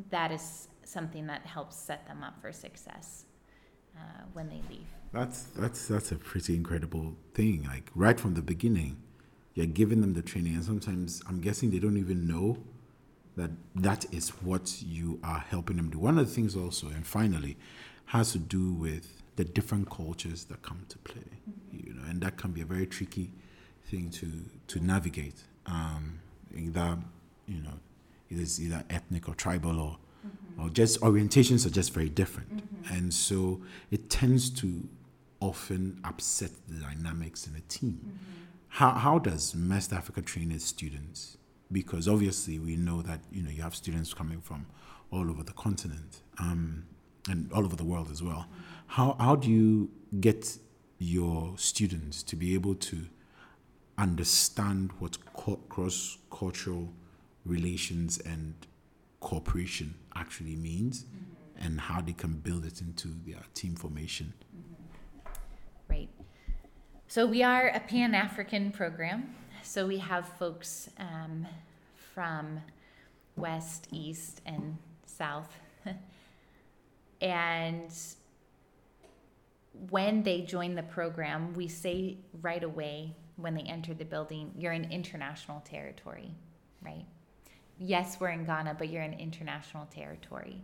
[0.10, 3.26] that is something that helps set them up for success
[3.98, 4.88] uh, when they leave.
[5.14, 7.66] That's that's that's a pretty incredible thing.
[7.68, 8.98] Like right from the beginning,
[9.54, 12.58] you're giving them the training, and sometimes I'm guessing they don't even know
[13.36, 16.00] that that is what you are helping them do.
[16.00, 17.58] One of the things also, and finally,
[18.08, 21.22] has to do with the different cultures that come to play.
[21.50, 21.88] Mm-hmm.
[21.88, 23.32] You know, and that can be a very tricky
[23.86, 24.28] thing to
[24.68, 25.44] to navigate.
[25.66, 26.20] Um,
[26.56, 26.98] either
[27.48, 27.80] you know,
[28.30, 29.98] it is either ethnic or tribal or
[30.60, 32.58] or just orientations are just very different.
[32.58, 32.94] Mm-hmm.
[32.94, 34.88] And so it tends to
[35.40, 38.00] often upset the dynamics in a team.
[38.00, 38.16] Mm-hmm.
[38.70, 41.38] How, how does MEST Africa train its students?
[41.72, 44.66] Because obviously we know that you know you have students coming from
[45.12, 46.86] all over the continent um,
[47.30, 48.46] and all over the world as well.
[48.50, 48.62] Mm-hmm.
[48.88, 50.58] How, how do you get
[51.00, 53.08] your students to be able to
[53.98, 55.18] understand what
[55.70, 56.92] cross cultural
[57.46, 58.54] relations and
[59.22, 61.66] cooperation actually means mm-hmm.
[61.66, 64.34] and how they can build it into their team formation.
[64.56, 65.30] Mm-hmm.
[65.90, 66.10] Right.
[67.08, 69.36] So, we are a Pan African program.
[69.64, 71.48] So, we have folks um,
[72.14, 72.60] from
[73.38, 75.58] West, East, and South.
[77.22, 77.94] and
[79.90, 84.74] when they join the program, we say right away when they enter the building, you're
[84.74, 86.32] in international territory,
[86.82, 87.06] right?
[87.84, 90.62] Yes, we're in Ghana, but you're in international territory.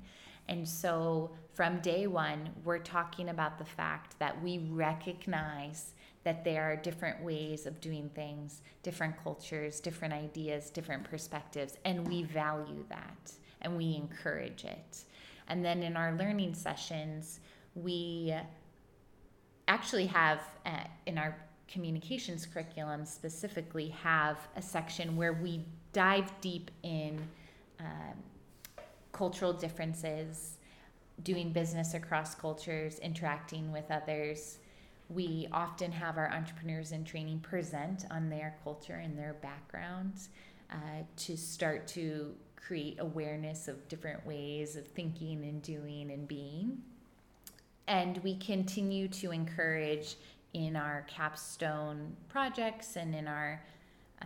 [0.47, 6.63] And so from day one, we're talking about the fact that we recognize that there
[6.63, 12.85] are different ways of doing things, different cultures, different ideas, different perspectives, and we value
[12.89, 15.05] that and we encourage it.
[15.47, 17.39] And then in our learning sessions,
[17.73, 18.35] we
[19.67, 21.35] actually have uh, in our
[21.67, 25.65] communications curriculum specifically have a section where we
[25.97, 27.19] dive deep in
[27.79, 28.13] um,
[29.11, 30.59] cultural differences,
[31.23, 34.59] doing business across cultures, interacting with others.
[35.09, 40.29] We often have our entrepreneurs in training present on their culture and their backgrounds
[40.71, 40.75] uh,
[41.15, 46.77] to start to create awareness of different ways of thinking and doing and being.
[47.87, 50.17] And we continue to encourage
[50.53, 53.63] in our capstone projects and in our
[54.21, 54.25] uh,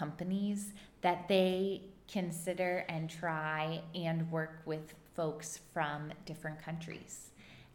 [0.00, 7.32] companies that they consider and try and work with folks from different countries.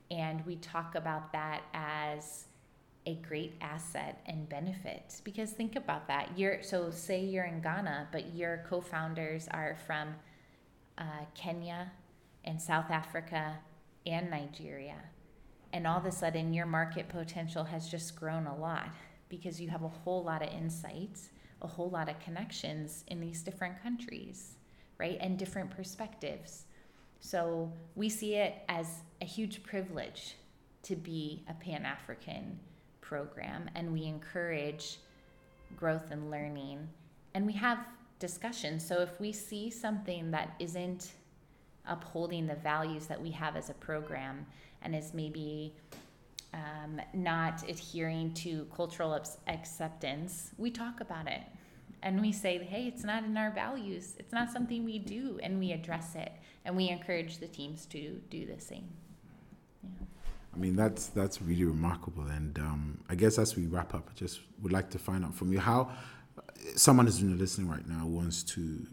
[0.09, 2.45] And we talk about that as
[3.05, 5.21] a great asset and benefit.
[5.23, 6.31] Because think about that.
[6.35, 10.15] You're so say you're in ghana but your co-founders are from
[10.97, 11.91] uh, kenya
[12.43, 13.57] and south africa
[14.07, 15.01] and nigeria.
[15.71, 18.89] And all of a sudden your market potential has just grown a lot
[19.29, 21.29] because you have a whole lot of insights,
[21.65, 24.55] a whole lot of connections in these different countries,
[24.99, 25.17] right?
[25.19, 26.65] And different perspectives.
[27.19, 30.35] So we see it as a huge privilege
[30.83, 32.59] to be a Pan African
[33.01, 34.99] program, and we encourage
[35.75, 36.87] growth and learning.
[37.33, 37.79] And we have
[38.19, 38.87] discussions.
[38.87, 41.13] So if we see something that isn't
[41.87, 44.45] upholding the values that we have as a program,
[44.83, 45.73] and is maybe
[46.53, 51.41] um, not adhering to cultural acceptance, we talk about it.
[52.03, 54.15] And we say, hey, it's not in our values.
[54.19, 56.31] It's not something we do, and we address it,
[56.63, 58.87] and we encourage the teams to do the same.
[59.83, 60.05] Yeah.
[60.53, 64.13] I mean, that's that's really remarkable, and um, I guess as we wrap up, I
[64.13, 65.89] just would like to find out from you how
[66.75, 68.85] someone who's listening right now wants to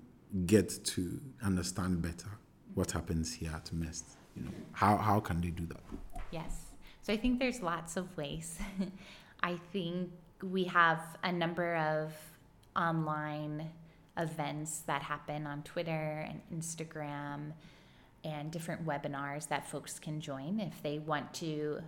[0.46, 2.38] get to understand better
[2.74, 5.80] what happens here at MEST you know how how can they do that?
[6.30, 6.71] Yes
[7.02, 8.58] so i think there's lots of ways
[9.42, 10.10] i think
[10.42, 12.12] we have a number of
[12.76, 13.70] online
[14.18, 17.52] events that happen on twitter and instagram
[18.24, 21.80] and different webinars that folks can join if they want to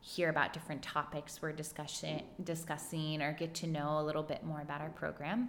[0.00, 4.60] hear about different topics we're discussing discussing or get to know a little bit more
[4.60, 5.48] about our program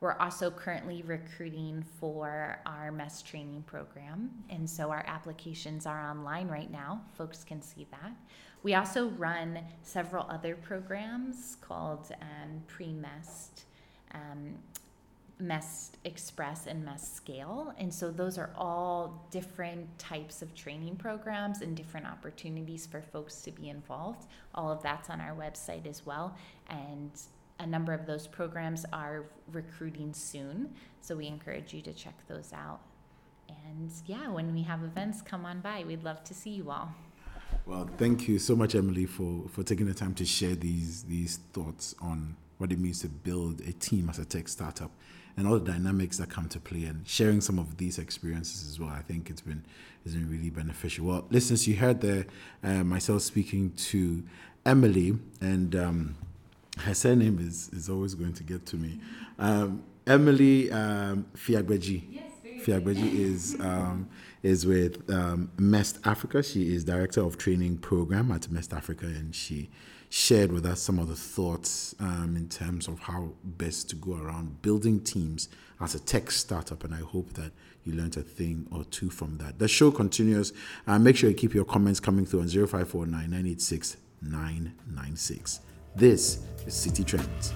[0.00, 6.46] we're also currently recruiting for our MEST training program, and so our applications are online
[6.46, 7.02] right now.
[7.16, 8.12] Folks can see that.
[8.62, 13.64] We also run several other programs called um, Pre MEST,
[14.12, 14.54] um,
[15.38, 17.72] MEST Express, and MEST Scale.
[17.78, 23.40] And so those are all different types of training programs and different opportunities for folks
[23.42, 24.26] to be involved.
[24.54, 26.36] All of that's on our website as well.
[26.68, 27.12] And
[27.60, 32.52] a number of those programs are recruiting soon, so we encourage you to check those
[32.52, 32.80] out.
[33.48, 35.84] And yeah, when we have events, come on by.
[35.86, 36.94] We'd love to see you all.
[37.68, 41.40] Well, thank you so much, Emily, for, for taking the time to share these these
[41.52, 44.90] thoughts on what it means to build a team as a tech startup
[45.36, 48.80] and all the dynamics that come to play and sharing some of these experiences as
[48.80, 48.88] well.
[48.88, 49.62] I think it's been
[50.02, 51.04] it's been really beneficial.
[51.04, 52.24] Well, listeners, you heard there
[52.64, 54.22] uh, myself speaking to
[54.64, 55.76] Emily and.
[55.76, 56.16] Um,
[56.82, 59.00] her surname is, is always going to get to me.
[59.36, 62.04] Um, Emily um, Fiagbeji.
[62.08, 62.30] Yes,
[62.64, 64.08] Fiagbeji is um,
[64.48, 66.42] is with um, MEST Africa.
[66.42, 69.68] She is director of training program at MEST Africa, and she
[70.08, 74.16] shared with us some of the thoughts um, in terms of how best to go
[74.16, 76.82] around building teams as a tech startup.
[76.82, 77.52] And I hope that
[77.84, 79.58] you learned a thing or two from that.
[79.58, 80.54] The show continues.
[80.86, 85.60] Uh, make sure you keep your comments coming through on 0549 986 996.
[85.94, 87.52] This is Citi Trends.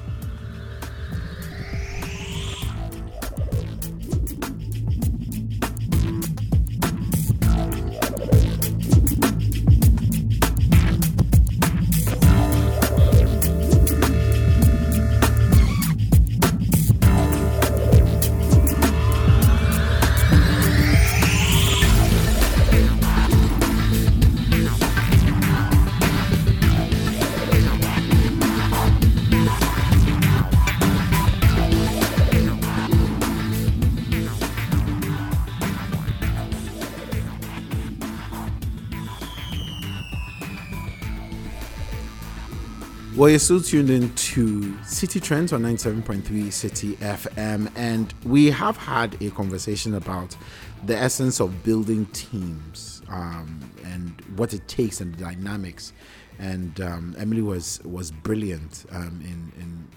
[43.32, 49.16] You're still tuned in to Citi Trends on 97.3 Citi FM, and we have had
[49.22, 50.36] a conversation about
[50.84, 55.94] the essence of building teams um, and what it takes and the dynamics.
[56.38, 59.88] And um, Emily was was brilliant um, in, in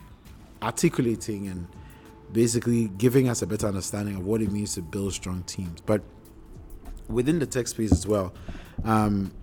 [0.61, 1.67] articulating and
[2.31, 5.81] basically giving us a better understanding of what it means to build strong teams.
[5.81, 6.03] But
[7.09, 8.33] within the tech space as well,
[8.86, 9.33] um,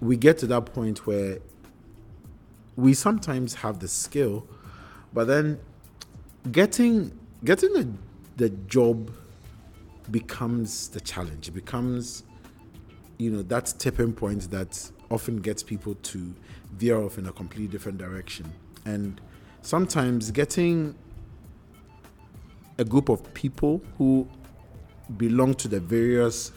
[0.00, 1.40] we get to that point where
[2.76, 4.46] we sometimes have the skill,
[5.12, 5.58] but then
[6.50, 7.88] getting getting the
[8.36, 9.12] the job
[10.10, 11.48] becomes the challenge.
[11.48, 12.24] It becomes,
[13.18, 16.34] you know, that tipping point that often gets people to
[16.72, 18.52] veer off in a completely different direction.
[18.84, 19.20] And
[19.62, 20.94] sometimes getting
[22.76, 24.28] a group of people who
[25.16, 26.50] belong to the various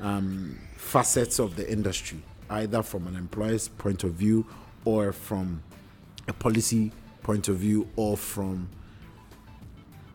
[0.00, 4.44] um, facets of the industry, either from an employer's point of view
[4.84, 5.62] or from
[6.28, 8.68] a policy point of view or from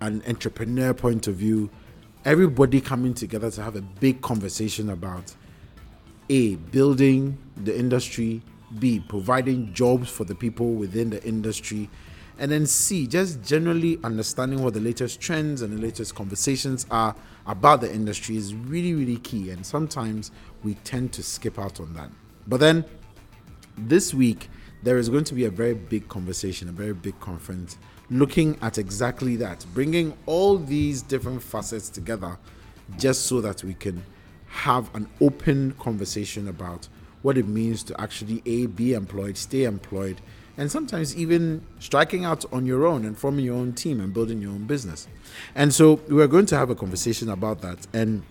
[0.02, 1.70] an entrepreneur point of view,
[2.26, 5.36] everybody coming together to have a big conversation about
[6.30, 8.42] A, building the industry,
[8.80, 11.90] B, providing jobs for the people within the industry,
[12.40, 17.16] and then C, just generally understanding what the latest trends and the latest conversations are
[17.48, 19.50] about the industry is really, really key.
[19.50, 20.32] And sometimes
[20.64, 22.12] we tend to skip out on that.
[22.46, 22.86] But then
[23.76, 24.50] this week,
[24.84, 27.78] there is going to be a very big conversation, a very big conference
[28.10, 32.38] looking at exactly that, bringing all these different facets together
[32.98, 34.04] just so that we can
[34.48, 36.88] have an open conversation about
[37.22, 40.22] what it means to actually A, be employed, stay employed,
[40.58, 44.42] and sometimes even striking out on your own and forming your own team and building
[44.42, 45.08] your own business.
[45.54, 47.86] And so we're going to have a conversation about that.
[47.94, 48.24] And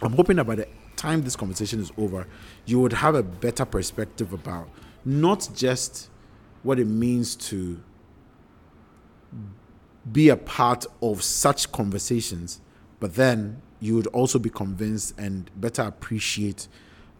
[0.00, 0.66] I'm hoping that by the
[0.96, 2.26] time this conversation is over,
[2.64, 4.68] you would have a better perspective about
[5.04, 6.08] not just
[6.62, 7.82] what it means to
[10.10, 12.60] be a part of such conversations,
[13.00, 16.68] but then you would also be convinced and better appreciate,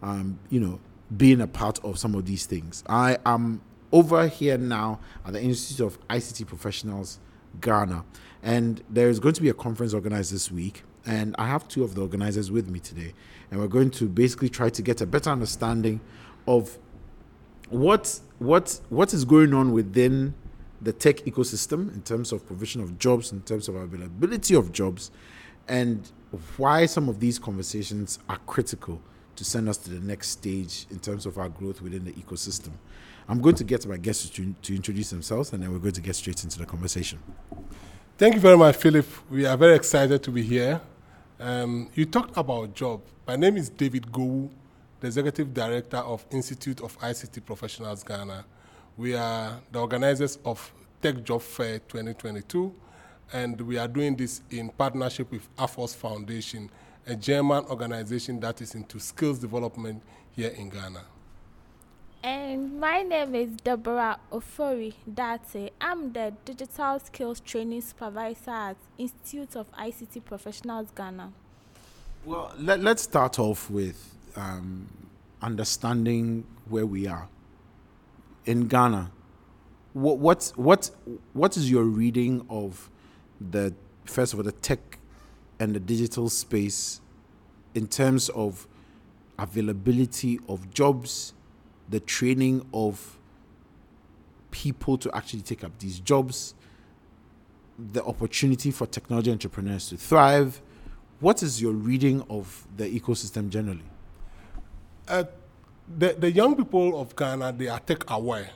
[0.01, 0.79] um, you know,
[1.15, 2.83] being a part of some of these things.
[2.87, 3.61] I am
[3.91, 7.19] over here now at the Institute of ICT Professionals,
[7.61, 8.03] Ghana,
[8.41, 10.83] and there is going to be a conference organized this week.
[11.05, 13.13] And I have two of the organizers with me today,
[13.51, 15.99] and we're going to basically try to get a better understanding
[16.47, 16.77] of
[17.73, 20.35] what what what is going on within
[20.81, 25.11] the tech ecosystem in terms of provision of jobs, in terms of availability of jobs,
[25.67, 26.11] and
[26.57, 29.01] why some of these conversations are critical
[29.35, 32.71] to send us to the next stage in terms of our growth within the ecosystem.
[33.27, 36.01] I'm going to get my guests to, to introduce themselves and then we're going to
[36.01, 37.19] get straight into the conversation.
[38.17, 39.07] Thank you very much, Philip.
[39.31, 40.81] We are very excited to be here.
[41.39, 43.01] Um, you talked about job.
[43.25, 44.51] My name is David Gowu
[45.03, 48.45] the Executive Director of Institute of ICT Professionals Ghana.
[48.95, 52.73] We are the organizers of Tech Job Fair 2022,
[53.33, 56.69] and we are doing this in partnership with AFOS Foundation,
[57.05, 60.01] a German organization that is into skills development
[60.31, 61.01] here in Ghana.
[62.23, 65.73] And my name is Deborah Ofori Date.
[65.81, 71.33] I'm the Digital Skills Training Supervisor at Institute of ICT Professionals Ghana.
[72.23, 74.87] Well, let, us start off with um,
[75.41, 77.27] understanding where we are
[78.45, 79.11] in Ghana.
[79.93, 80.89] What what what
[81.33, 82.89] what is your reading of
[83.39, 83.73] the
[84.05, 84.97] first of all the tech
[85.59, 86.99] and the digital space
[87.75, 88.67] in terms of
[89.37, 91.33] availability of jobs,
[91.89, 93.17] the training of
[94.51, 96.53] people to actually take up these jobs,
[97.91, 100.61] the opportunity for technology entrepreneurs to thrive.
[101.19, 103.83] What is your reading of the ecosystem generally?
[105.07, 105.23] Uh,
[105.97, 108.49] the, the young people of Ghana, they are tech aware.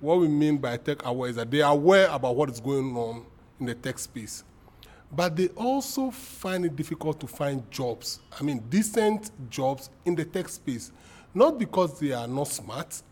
[0.00, 2.96] What we mean by tech aware is that they are aware about what is going
[2.96, 3.24] on
[3.58, 4.44] in the tech space.
[5.12, 8.20] but they also find it difficult to find jobs.
[8.38, 10.92] I mean, decent jobs in the tech space.
[11.34, 13.02] Not because they are not smart,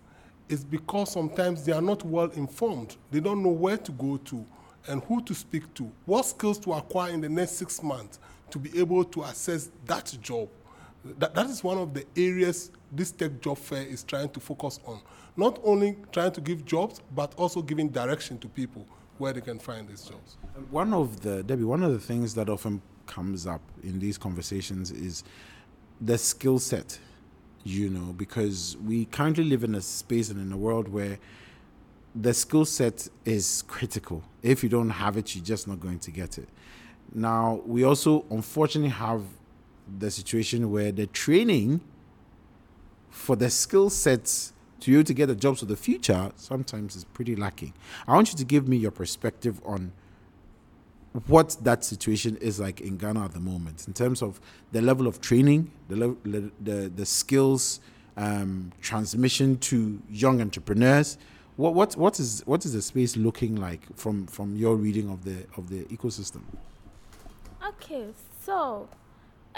[0.49, 2.97] it's because sometimes they are not well informed.
[3.11, 4.47] They don't know where to go to
[4.87, 8.18] and who to speak to, what skills to acquire in the next six months
[8.51, 10.49] to be able to assess that job.
[11.05, 14.81] That, that is one of the areas this tech job fair is trying to focus
[14.87, 15.01] on.
[15.37, 18.87] Not only trying to give jobs, but also giving direction to people
[19.19, 20.37] where they can find these jobs.
[20.71, 24.91] One of the Debbie, one of the things that often comes up in these conversations
[24.91, 25.25] is
[26.01, 26.99] the skill set.
[27.65, 31.19] You know, because we currently live in a space and in a world where
[32.15, 34.23] the skill set is critical.
[34.43, 36.49] If you don't have it, you're just not going to get it.
[37.13, 39.23] Now, we also unfortunately have
[39.99, 41.80] the situation where the training
[43.11, 47.05] for the skill sets to you to get the jobs of the future sometimes is
[47.05, 47.74] pretty lacking.
[48.07, 49.93] I want you to give me your perspective on
[51.26, 54.41] what that situation is like in Ghana at the moment in terms of
[54.72, 57.80] the level of training, the level, the, the skills
[58.16, 61.18] um, transmission to young entrepreneurs.
[61.57, 65.24] What, what, what, is, what is the space looking like from, from your reading of
[65.24, 66.43] the, of the ecosystem?
[67.66, 68.07] Okay,
[68.45, 68.89] so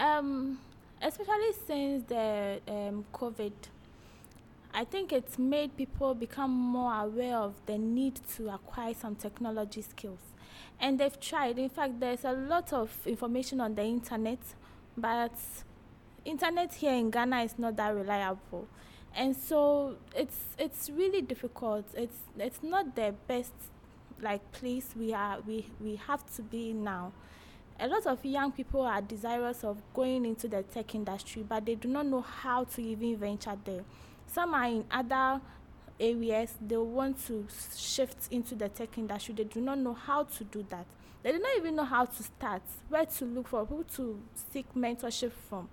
[0.00, 0.58] um,
[1.02, 3.52] especially since the um, COVID,
[4.72, 9.82] I think it's made people become more aware of the need to acquire some technology
[9.82, 10.18] skills.
[10.80, 11.58] And they've tried.
[11.58, 14.38] In fact, there's a lot of information on the internet,
[14.96, 15.34] but
[16.24, 18.66] internet here in Ghana is not that reliable.
[19.14, 21.84] And so it's it's really difficult.
[21.94, 23.52] It's it's not the best
[24.22, 27.12] like place we are we, we have to be now
[27.80, 31.74] a lot of young people are desirous of going into the tech industry, but they
[31.74, 33.84] do not know how to even venture there.
[34.26, 35.40] Some are in other
[35.98, 39.34] areas, they want to shift into the tech industry.
[39.34, 40.84] They do not know how to do that.
[41.22, 44.20] They do not even know how to start, where to look for, who to
[44.52, 45.68] seek mentorship from.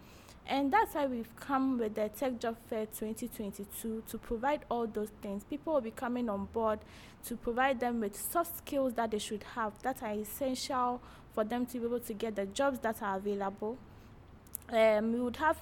[0.49, 5.09] And that's why we've come with the Tech Job Fair 2022 to provide all those
[5.21, 5.43] things.
[5.43, 6.79] People will be coming on board
[7.25, 11.01] to provide them with soft skills that they should have that are essential
[11.38, 13.77] for them to be able to get the jobs that are available.
[14.69, 15.61] Um, we would have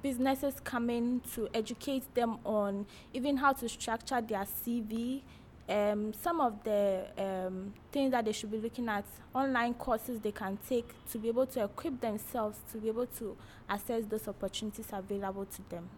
[0.00, 5.22] businesses coming to educate them on even how to structure their CV,
[5.68, 9.04] um, some of the um, things that they should be looking at,
[9.34, 13.36] online courses they can take to be able to equip themselves to be able to
[13.68, 15.88] assess those opportunities available to them.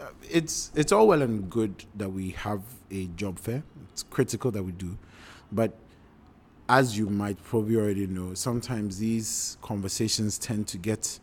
[0.00, 3.62] Uh, it's it's all well and good that we have a job fair.
[3.92, 4.96] It's critical that we do,
[5.52, 5.76] but
[6.68, 11.18] as you might probably already know, sometimes these conversations tend to get,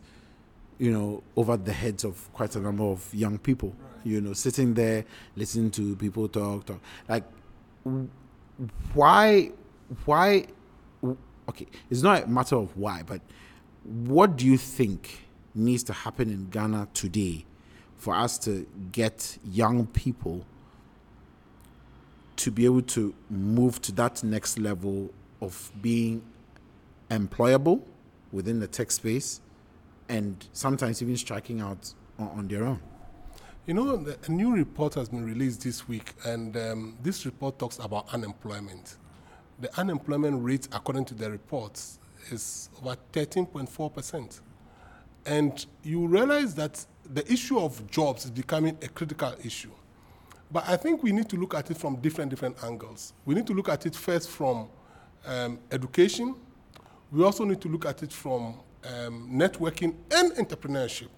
[0.78, 3.74] you know, over the heads of quite a number of young people
[4.06, 6.80] you know, sitting there listening to people talk, talk.
[7.08, 7.24] Like,
[8.94, 9.50] why,
[10.04, 10.46] why?
[11.48, 13.20] Okay, it's not a matter of why, but
[13.82, 17.44] what do you think needs to happen in Ghana today
[17.96, 20.44] for us to get young people
[22.36, 25.10] to be able to move to that next level
[25.40, 26.22] of being
[27.10, 27.82] employable
[28.32, 29.40] within the tech space
[30.08, 32.80] and sometimes even striking out on, on their own?
[33.66, 37.80] You know, a new report has been released this week, and um, this report talks
[37.80, 38.96] about unemployment.
[39.58, 41.98] The unemployment rate, according to the reports,
[42.30, 44.40] is about 13.4%.
[45.26, 49.72] And you realize that the issue of jobs is becoming a critical issue.
[50.52, 53.12] But I think we need to look at it from different, different angles.
[53.24, 54.68] We need to look at it first from
[55.26, 56.34] um, education.
[57.10, 58.54] We also need to look at it from
[58.84, 61.08] um, networking and entrepreneurship.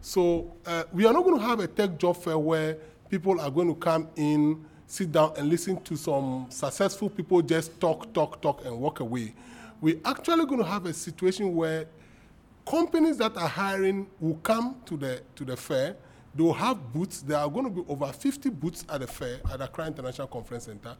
[0.00, 2.76] So uh, we are not going to have a tech job fair where
[3.08, 7.80] people are going to come in, sit down, and listen to some successful people just
[7.80, 9.34] talk, talk, talk, and walk away.
[9.80, 11.86] We're actually going to have a situation where
[12.66, 15.96] companies that are hiring will come to the to the fair.
[16.34, 17.22] They will have booths.
[17.22, 20.26] There are going to be over 50 booths at the fair at the Accra International
[20.26, 20.96] Conference Center.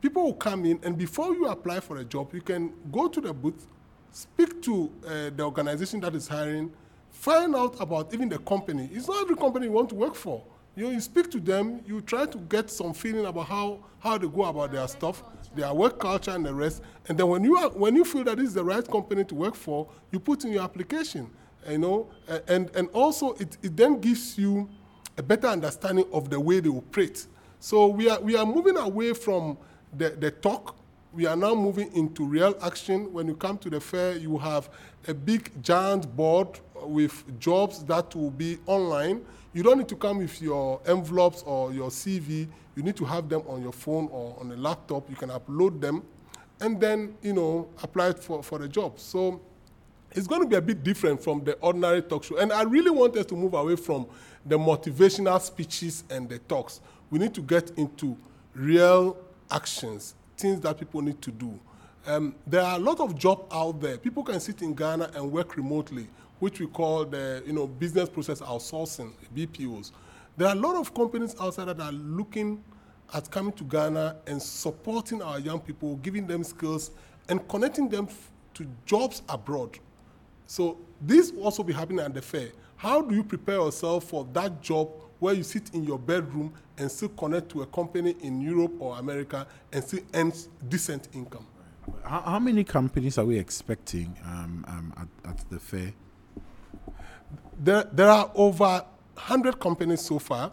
[0.00, 3.20] People will come in, and before you apply for a job, you can go to
[3.20, 3.66] the booth,
[4.12, 6.70] speak to uh, the organization that is hiring
[7.16, 8.90] Find out about even the company.
[8.92, 10.44] It's not every company you want to work for.
[10.76, 14.28] You, you speak to them, you try to get some feeling about how, how they
[14.28, 15.24] go about their stuff,
[15.54, 16.82] their work culture and the rest.
[17.08, 19.34] And then when you, are, when you feel that this is the right company to
[19.34, 21.30] work for, you put in your application.
[21.68, 22.10] You know,
[22.46, 24.68] and, and also it, it then gives you
[25.16, 27.26] a better understanding of the way they operate.
[27.58, 29.56] So we are, we are moving away from
[29.96, 30.76] the, the talk.
[31.12, 33.12] We are now moving into real action.
[33.12, 34.68] When you come to the fair, you have
[35.08, 36.48] a big giant board
[36.82, 39.24] with jobs that will be online.
[39.52, 42.48] You don't need to come with your envelopes or your CV.
[42.74, 45.08] You need to have them on your phone or on a laptop.
[45.08, 46.02] You can upload them.
[46.60, 48.98] and then you know apply for, for the job.
[48.98, 49.40] So
[50.12, 52.38] it's going to be a bit different from the ordinary talk show.
[52.38, 54.06] And I really want us to move away from
[54.44, 56.80] the motivational speeches and the talks.
[57.10, 58.16] We need to get into
[58.54, 59.16] real
[59.50, 61.58] actions, things that people need to do.
[62.06, 63.98] Um, there are a lot of jobs out there.
[63.98, 68.08] People can sit in Ghana and work remotely, which we call the you know business
[68.08, 69.90] process outsourcing (BPOs).
[70.36, 72.62] There are a lot of companies outside that are looking
[73.14, 76.90] at coming to Ghana and supporting our young people, giving them skills
[77.28, 79.78] and connecting them f- to jobs abroad.
[80.46, 82.50] So this will also be happening at the fair.
[82.76, 86.90] How do you prepare yourself for that job where you sit in your bedroom and
[86.90, 90.32] still connect to a company in Europe or America and still earn
[90.68, 91.46] decent income?
[92.02, 95.92] How, how many companies are we expecting um, um, at, at the fair?
[97.58, 100.52] There, there are over 100 companies so far,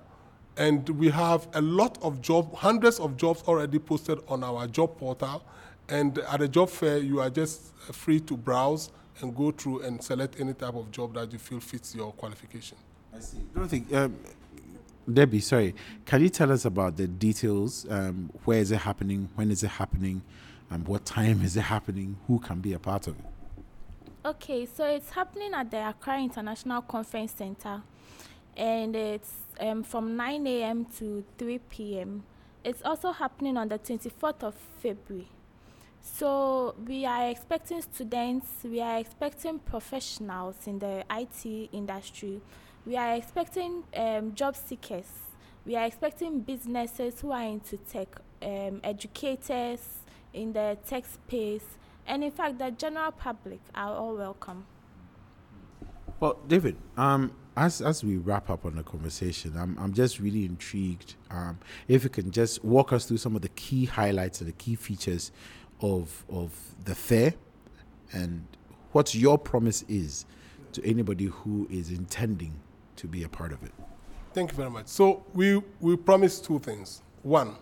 [0.55, 4.97] and we have a lot of jobs, hundreds of jobs already posted on our job
[4.97, 5.43] portal.
[5.89, 8.89] And at the job fair, you are just free to browse
[9.21, 12.77] and go through and select any type of job that you feel fits your qualification.
[13.15, 13.37] I see.
[13.53, 14.15] Dorothy, um,
[15.11, 15.75] Debbie, sorry.
[16.05, 17.85] Can you tell us about the details?
[17.89, 19.29] Um, where is it happening?
[19.35, 20.21] When is it happening?
[20.69, 22.17] And what time is it happening?
[22.27, 23.25] Who can be a part of it?
[24.25, 27.81] Okay, so it's happening at the Accra International Conference Center,
[28.55, 30.85] and it's um, from 9 a.m.
[30.97, 32.23] to 3 p.m.
[32.63, 35.27] It's also happening on the 24th of February.
[36.01, 42.41] So we are expecting students, we are expecting professionals in the IT industry,
[42.85, 45.07] we are expecting um, job seekers,
[45.65, 48.07] we are expecting businesses who are into tech,
[48.41, 49.79] um, educators
[50.33, 54.65] in the tech space, and in fact, the general public are all welcome.
[56.19, 60.45] Well, David, um, as as we wrap up on the conversation, I'm I'm just really
[60.45, 61.15] intrigued.
[61.29, 64.53] Um, if you can just walk us through some of the key highlights and the
[64.53, 65.31] key features
[65.81, 66.51] of of
[66.83, 67.33] the fair,
[68.11, 68.45] and
[68.91, 70.25] what your promise is
[70.73, 72.59] to anybody who is intending
[73.03, 73.71] to be a part of it.
[74.33, 74.87] Thank you very much.
[74.87, 77.01] So we, we promise two things.
[77.21, 77.55] One,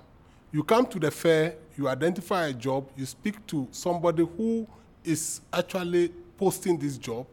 [0.51, 4.67] you come to the fair, you identify a job, you speak to somebody who
[5.03, 7.25] is actually posting this job,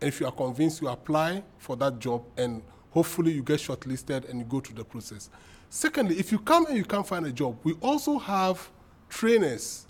[0.00, 4.28] and if you are convinced, you apply for that job, and hopefully you get shortlisted
[4.28, 5.30] and you go through the process.
[5.70, 8.68] Secondly, if you come and you can't find a job, we also have
[9.08, 9.86] trainers.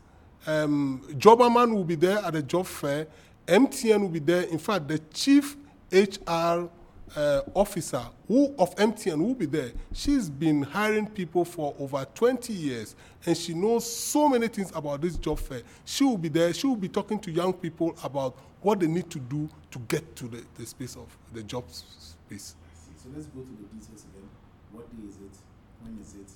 [0.47, 3.07] Um, Jobberman will be there at the job fair.
[3.47, 4.43] MTN will be there.
[4.43, 5.57] In fact, the chief
[5.91, 6.69] HR
[7.17, 9.73] uh, officer who of MTN will be there.
[9.93, 12.97] She's been hiring people for over 20 years,
[13.27, 15.63] and she knows so many things about this job fair.
[15.85, 16.53] She will be there.
[16.53, 20.17] She will be talking to young people about what they need to do to get
[20.17, 22.57] to the, the space of the job space.
[22.97, 24.29] So let's go to the details again.
[24.73, 25.37] What day is it?
[25.83, 26.31] When is it?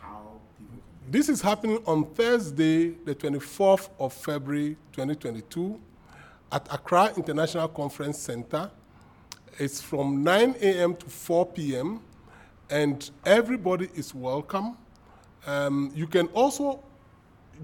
[0.00, 5.80] How people can This is happening on Thursday, the 24th of February 2022
[6.52, 8.70] at Accra International Conference Center.
[9.60, 10.96] It's from 9 a.m.
[10.96, 12.00] to 4 p.m.,
[12.70, 14.78] and everybody is welcome.
[15.46, 16.82] Um, you can also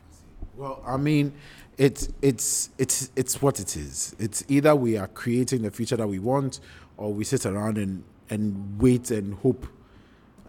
[0.56, 1.32] Well, I mean,
[1.76, 4.16] it's it's it's it's what it is.
[4.18, 6.60] It's either we are creating the future that we want,
[6.96, 9.66] or we sit around and and wait and hope,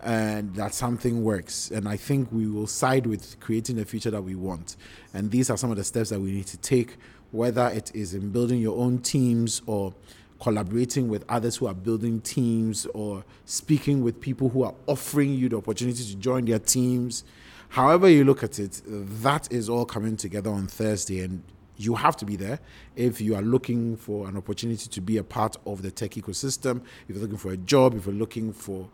[0.02, 1.70] and that something works.
[1.70, 4.78] And I think we will side with creating the future that we want.
[5.14, 6.98] And these are some of the steps that we need to take,
[7.32, 9.94] whether it is in building your own teams or
[10.40, 15.50] collaborating with others who are building teams or speaking with people who are offering you
[15.50, 17.24] the opportunity to join their teams.
[17.70, 21.44] However, you look at it, that is all coming together on Thursday, and
[21.78, 22.60] you have to be there
[22.96, 26.82] if you are looking for an opportunity to be a part of the tech ecosystem.
[27.08, 28.90] If you're looking for a job, if you're looking for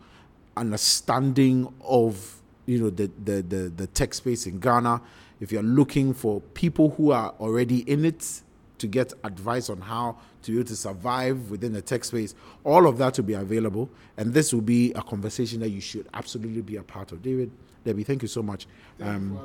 [0.56, 5.00] understanding of you know the the the, the tech space in Ghana,
[5.40, 8.42] if you're looking for people who are already in it
[8.78, 12.86] to get advice on how to be able to survive within the tech space, all
[12.86, 13.88] of that will be available.
[14.16, 17.22] And this will be a conversation that you should absolutely be a part of.
[17.22, 17.50] David,
[17.86, 18.66] Debbie, thank you so much
[19.00, 19.38] um,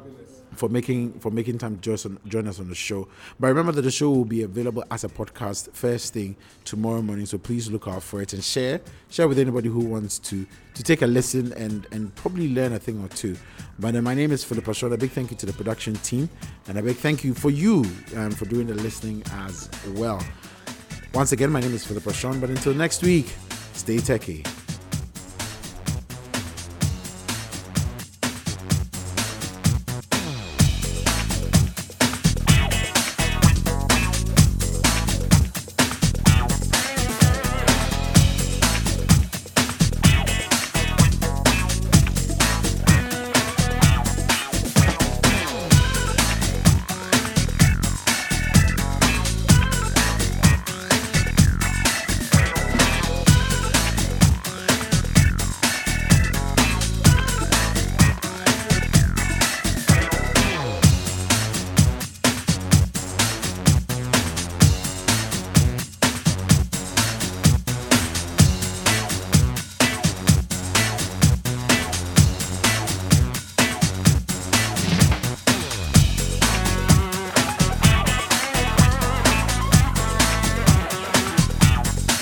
[0.56, 3.08] for making for making time to join us, on, join us on the show.
[3.40, 6.36] But remember that the show will be available as a podcast first thing
[6.66, 7.28] tomorrow morning.
[7.28, 10.84] So please look out for it and share share with anybody who wants to to
[10.84, 13.38] take a listen and and probably learn a thing or two.
[13.78, 14.92] But uh, my name is Philip Ashon.
[14.92, 16.30] A big thank you to the production team,
[16.68, 17.86] and a big thank you for you
[18.18, 20.22] um, for doing the listening as well.
[21.14, 23.28] Once again, my name is Philip Ashon, but until next week,
[23.74, 24.61] stay techie.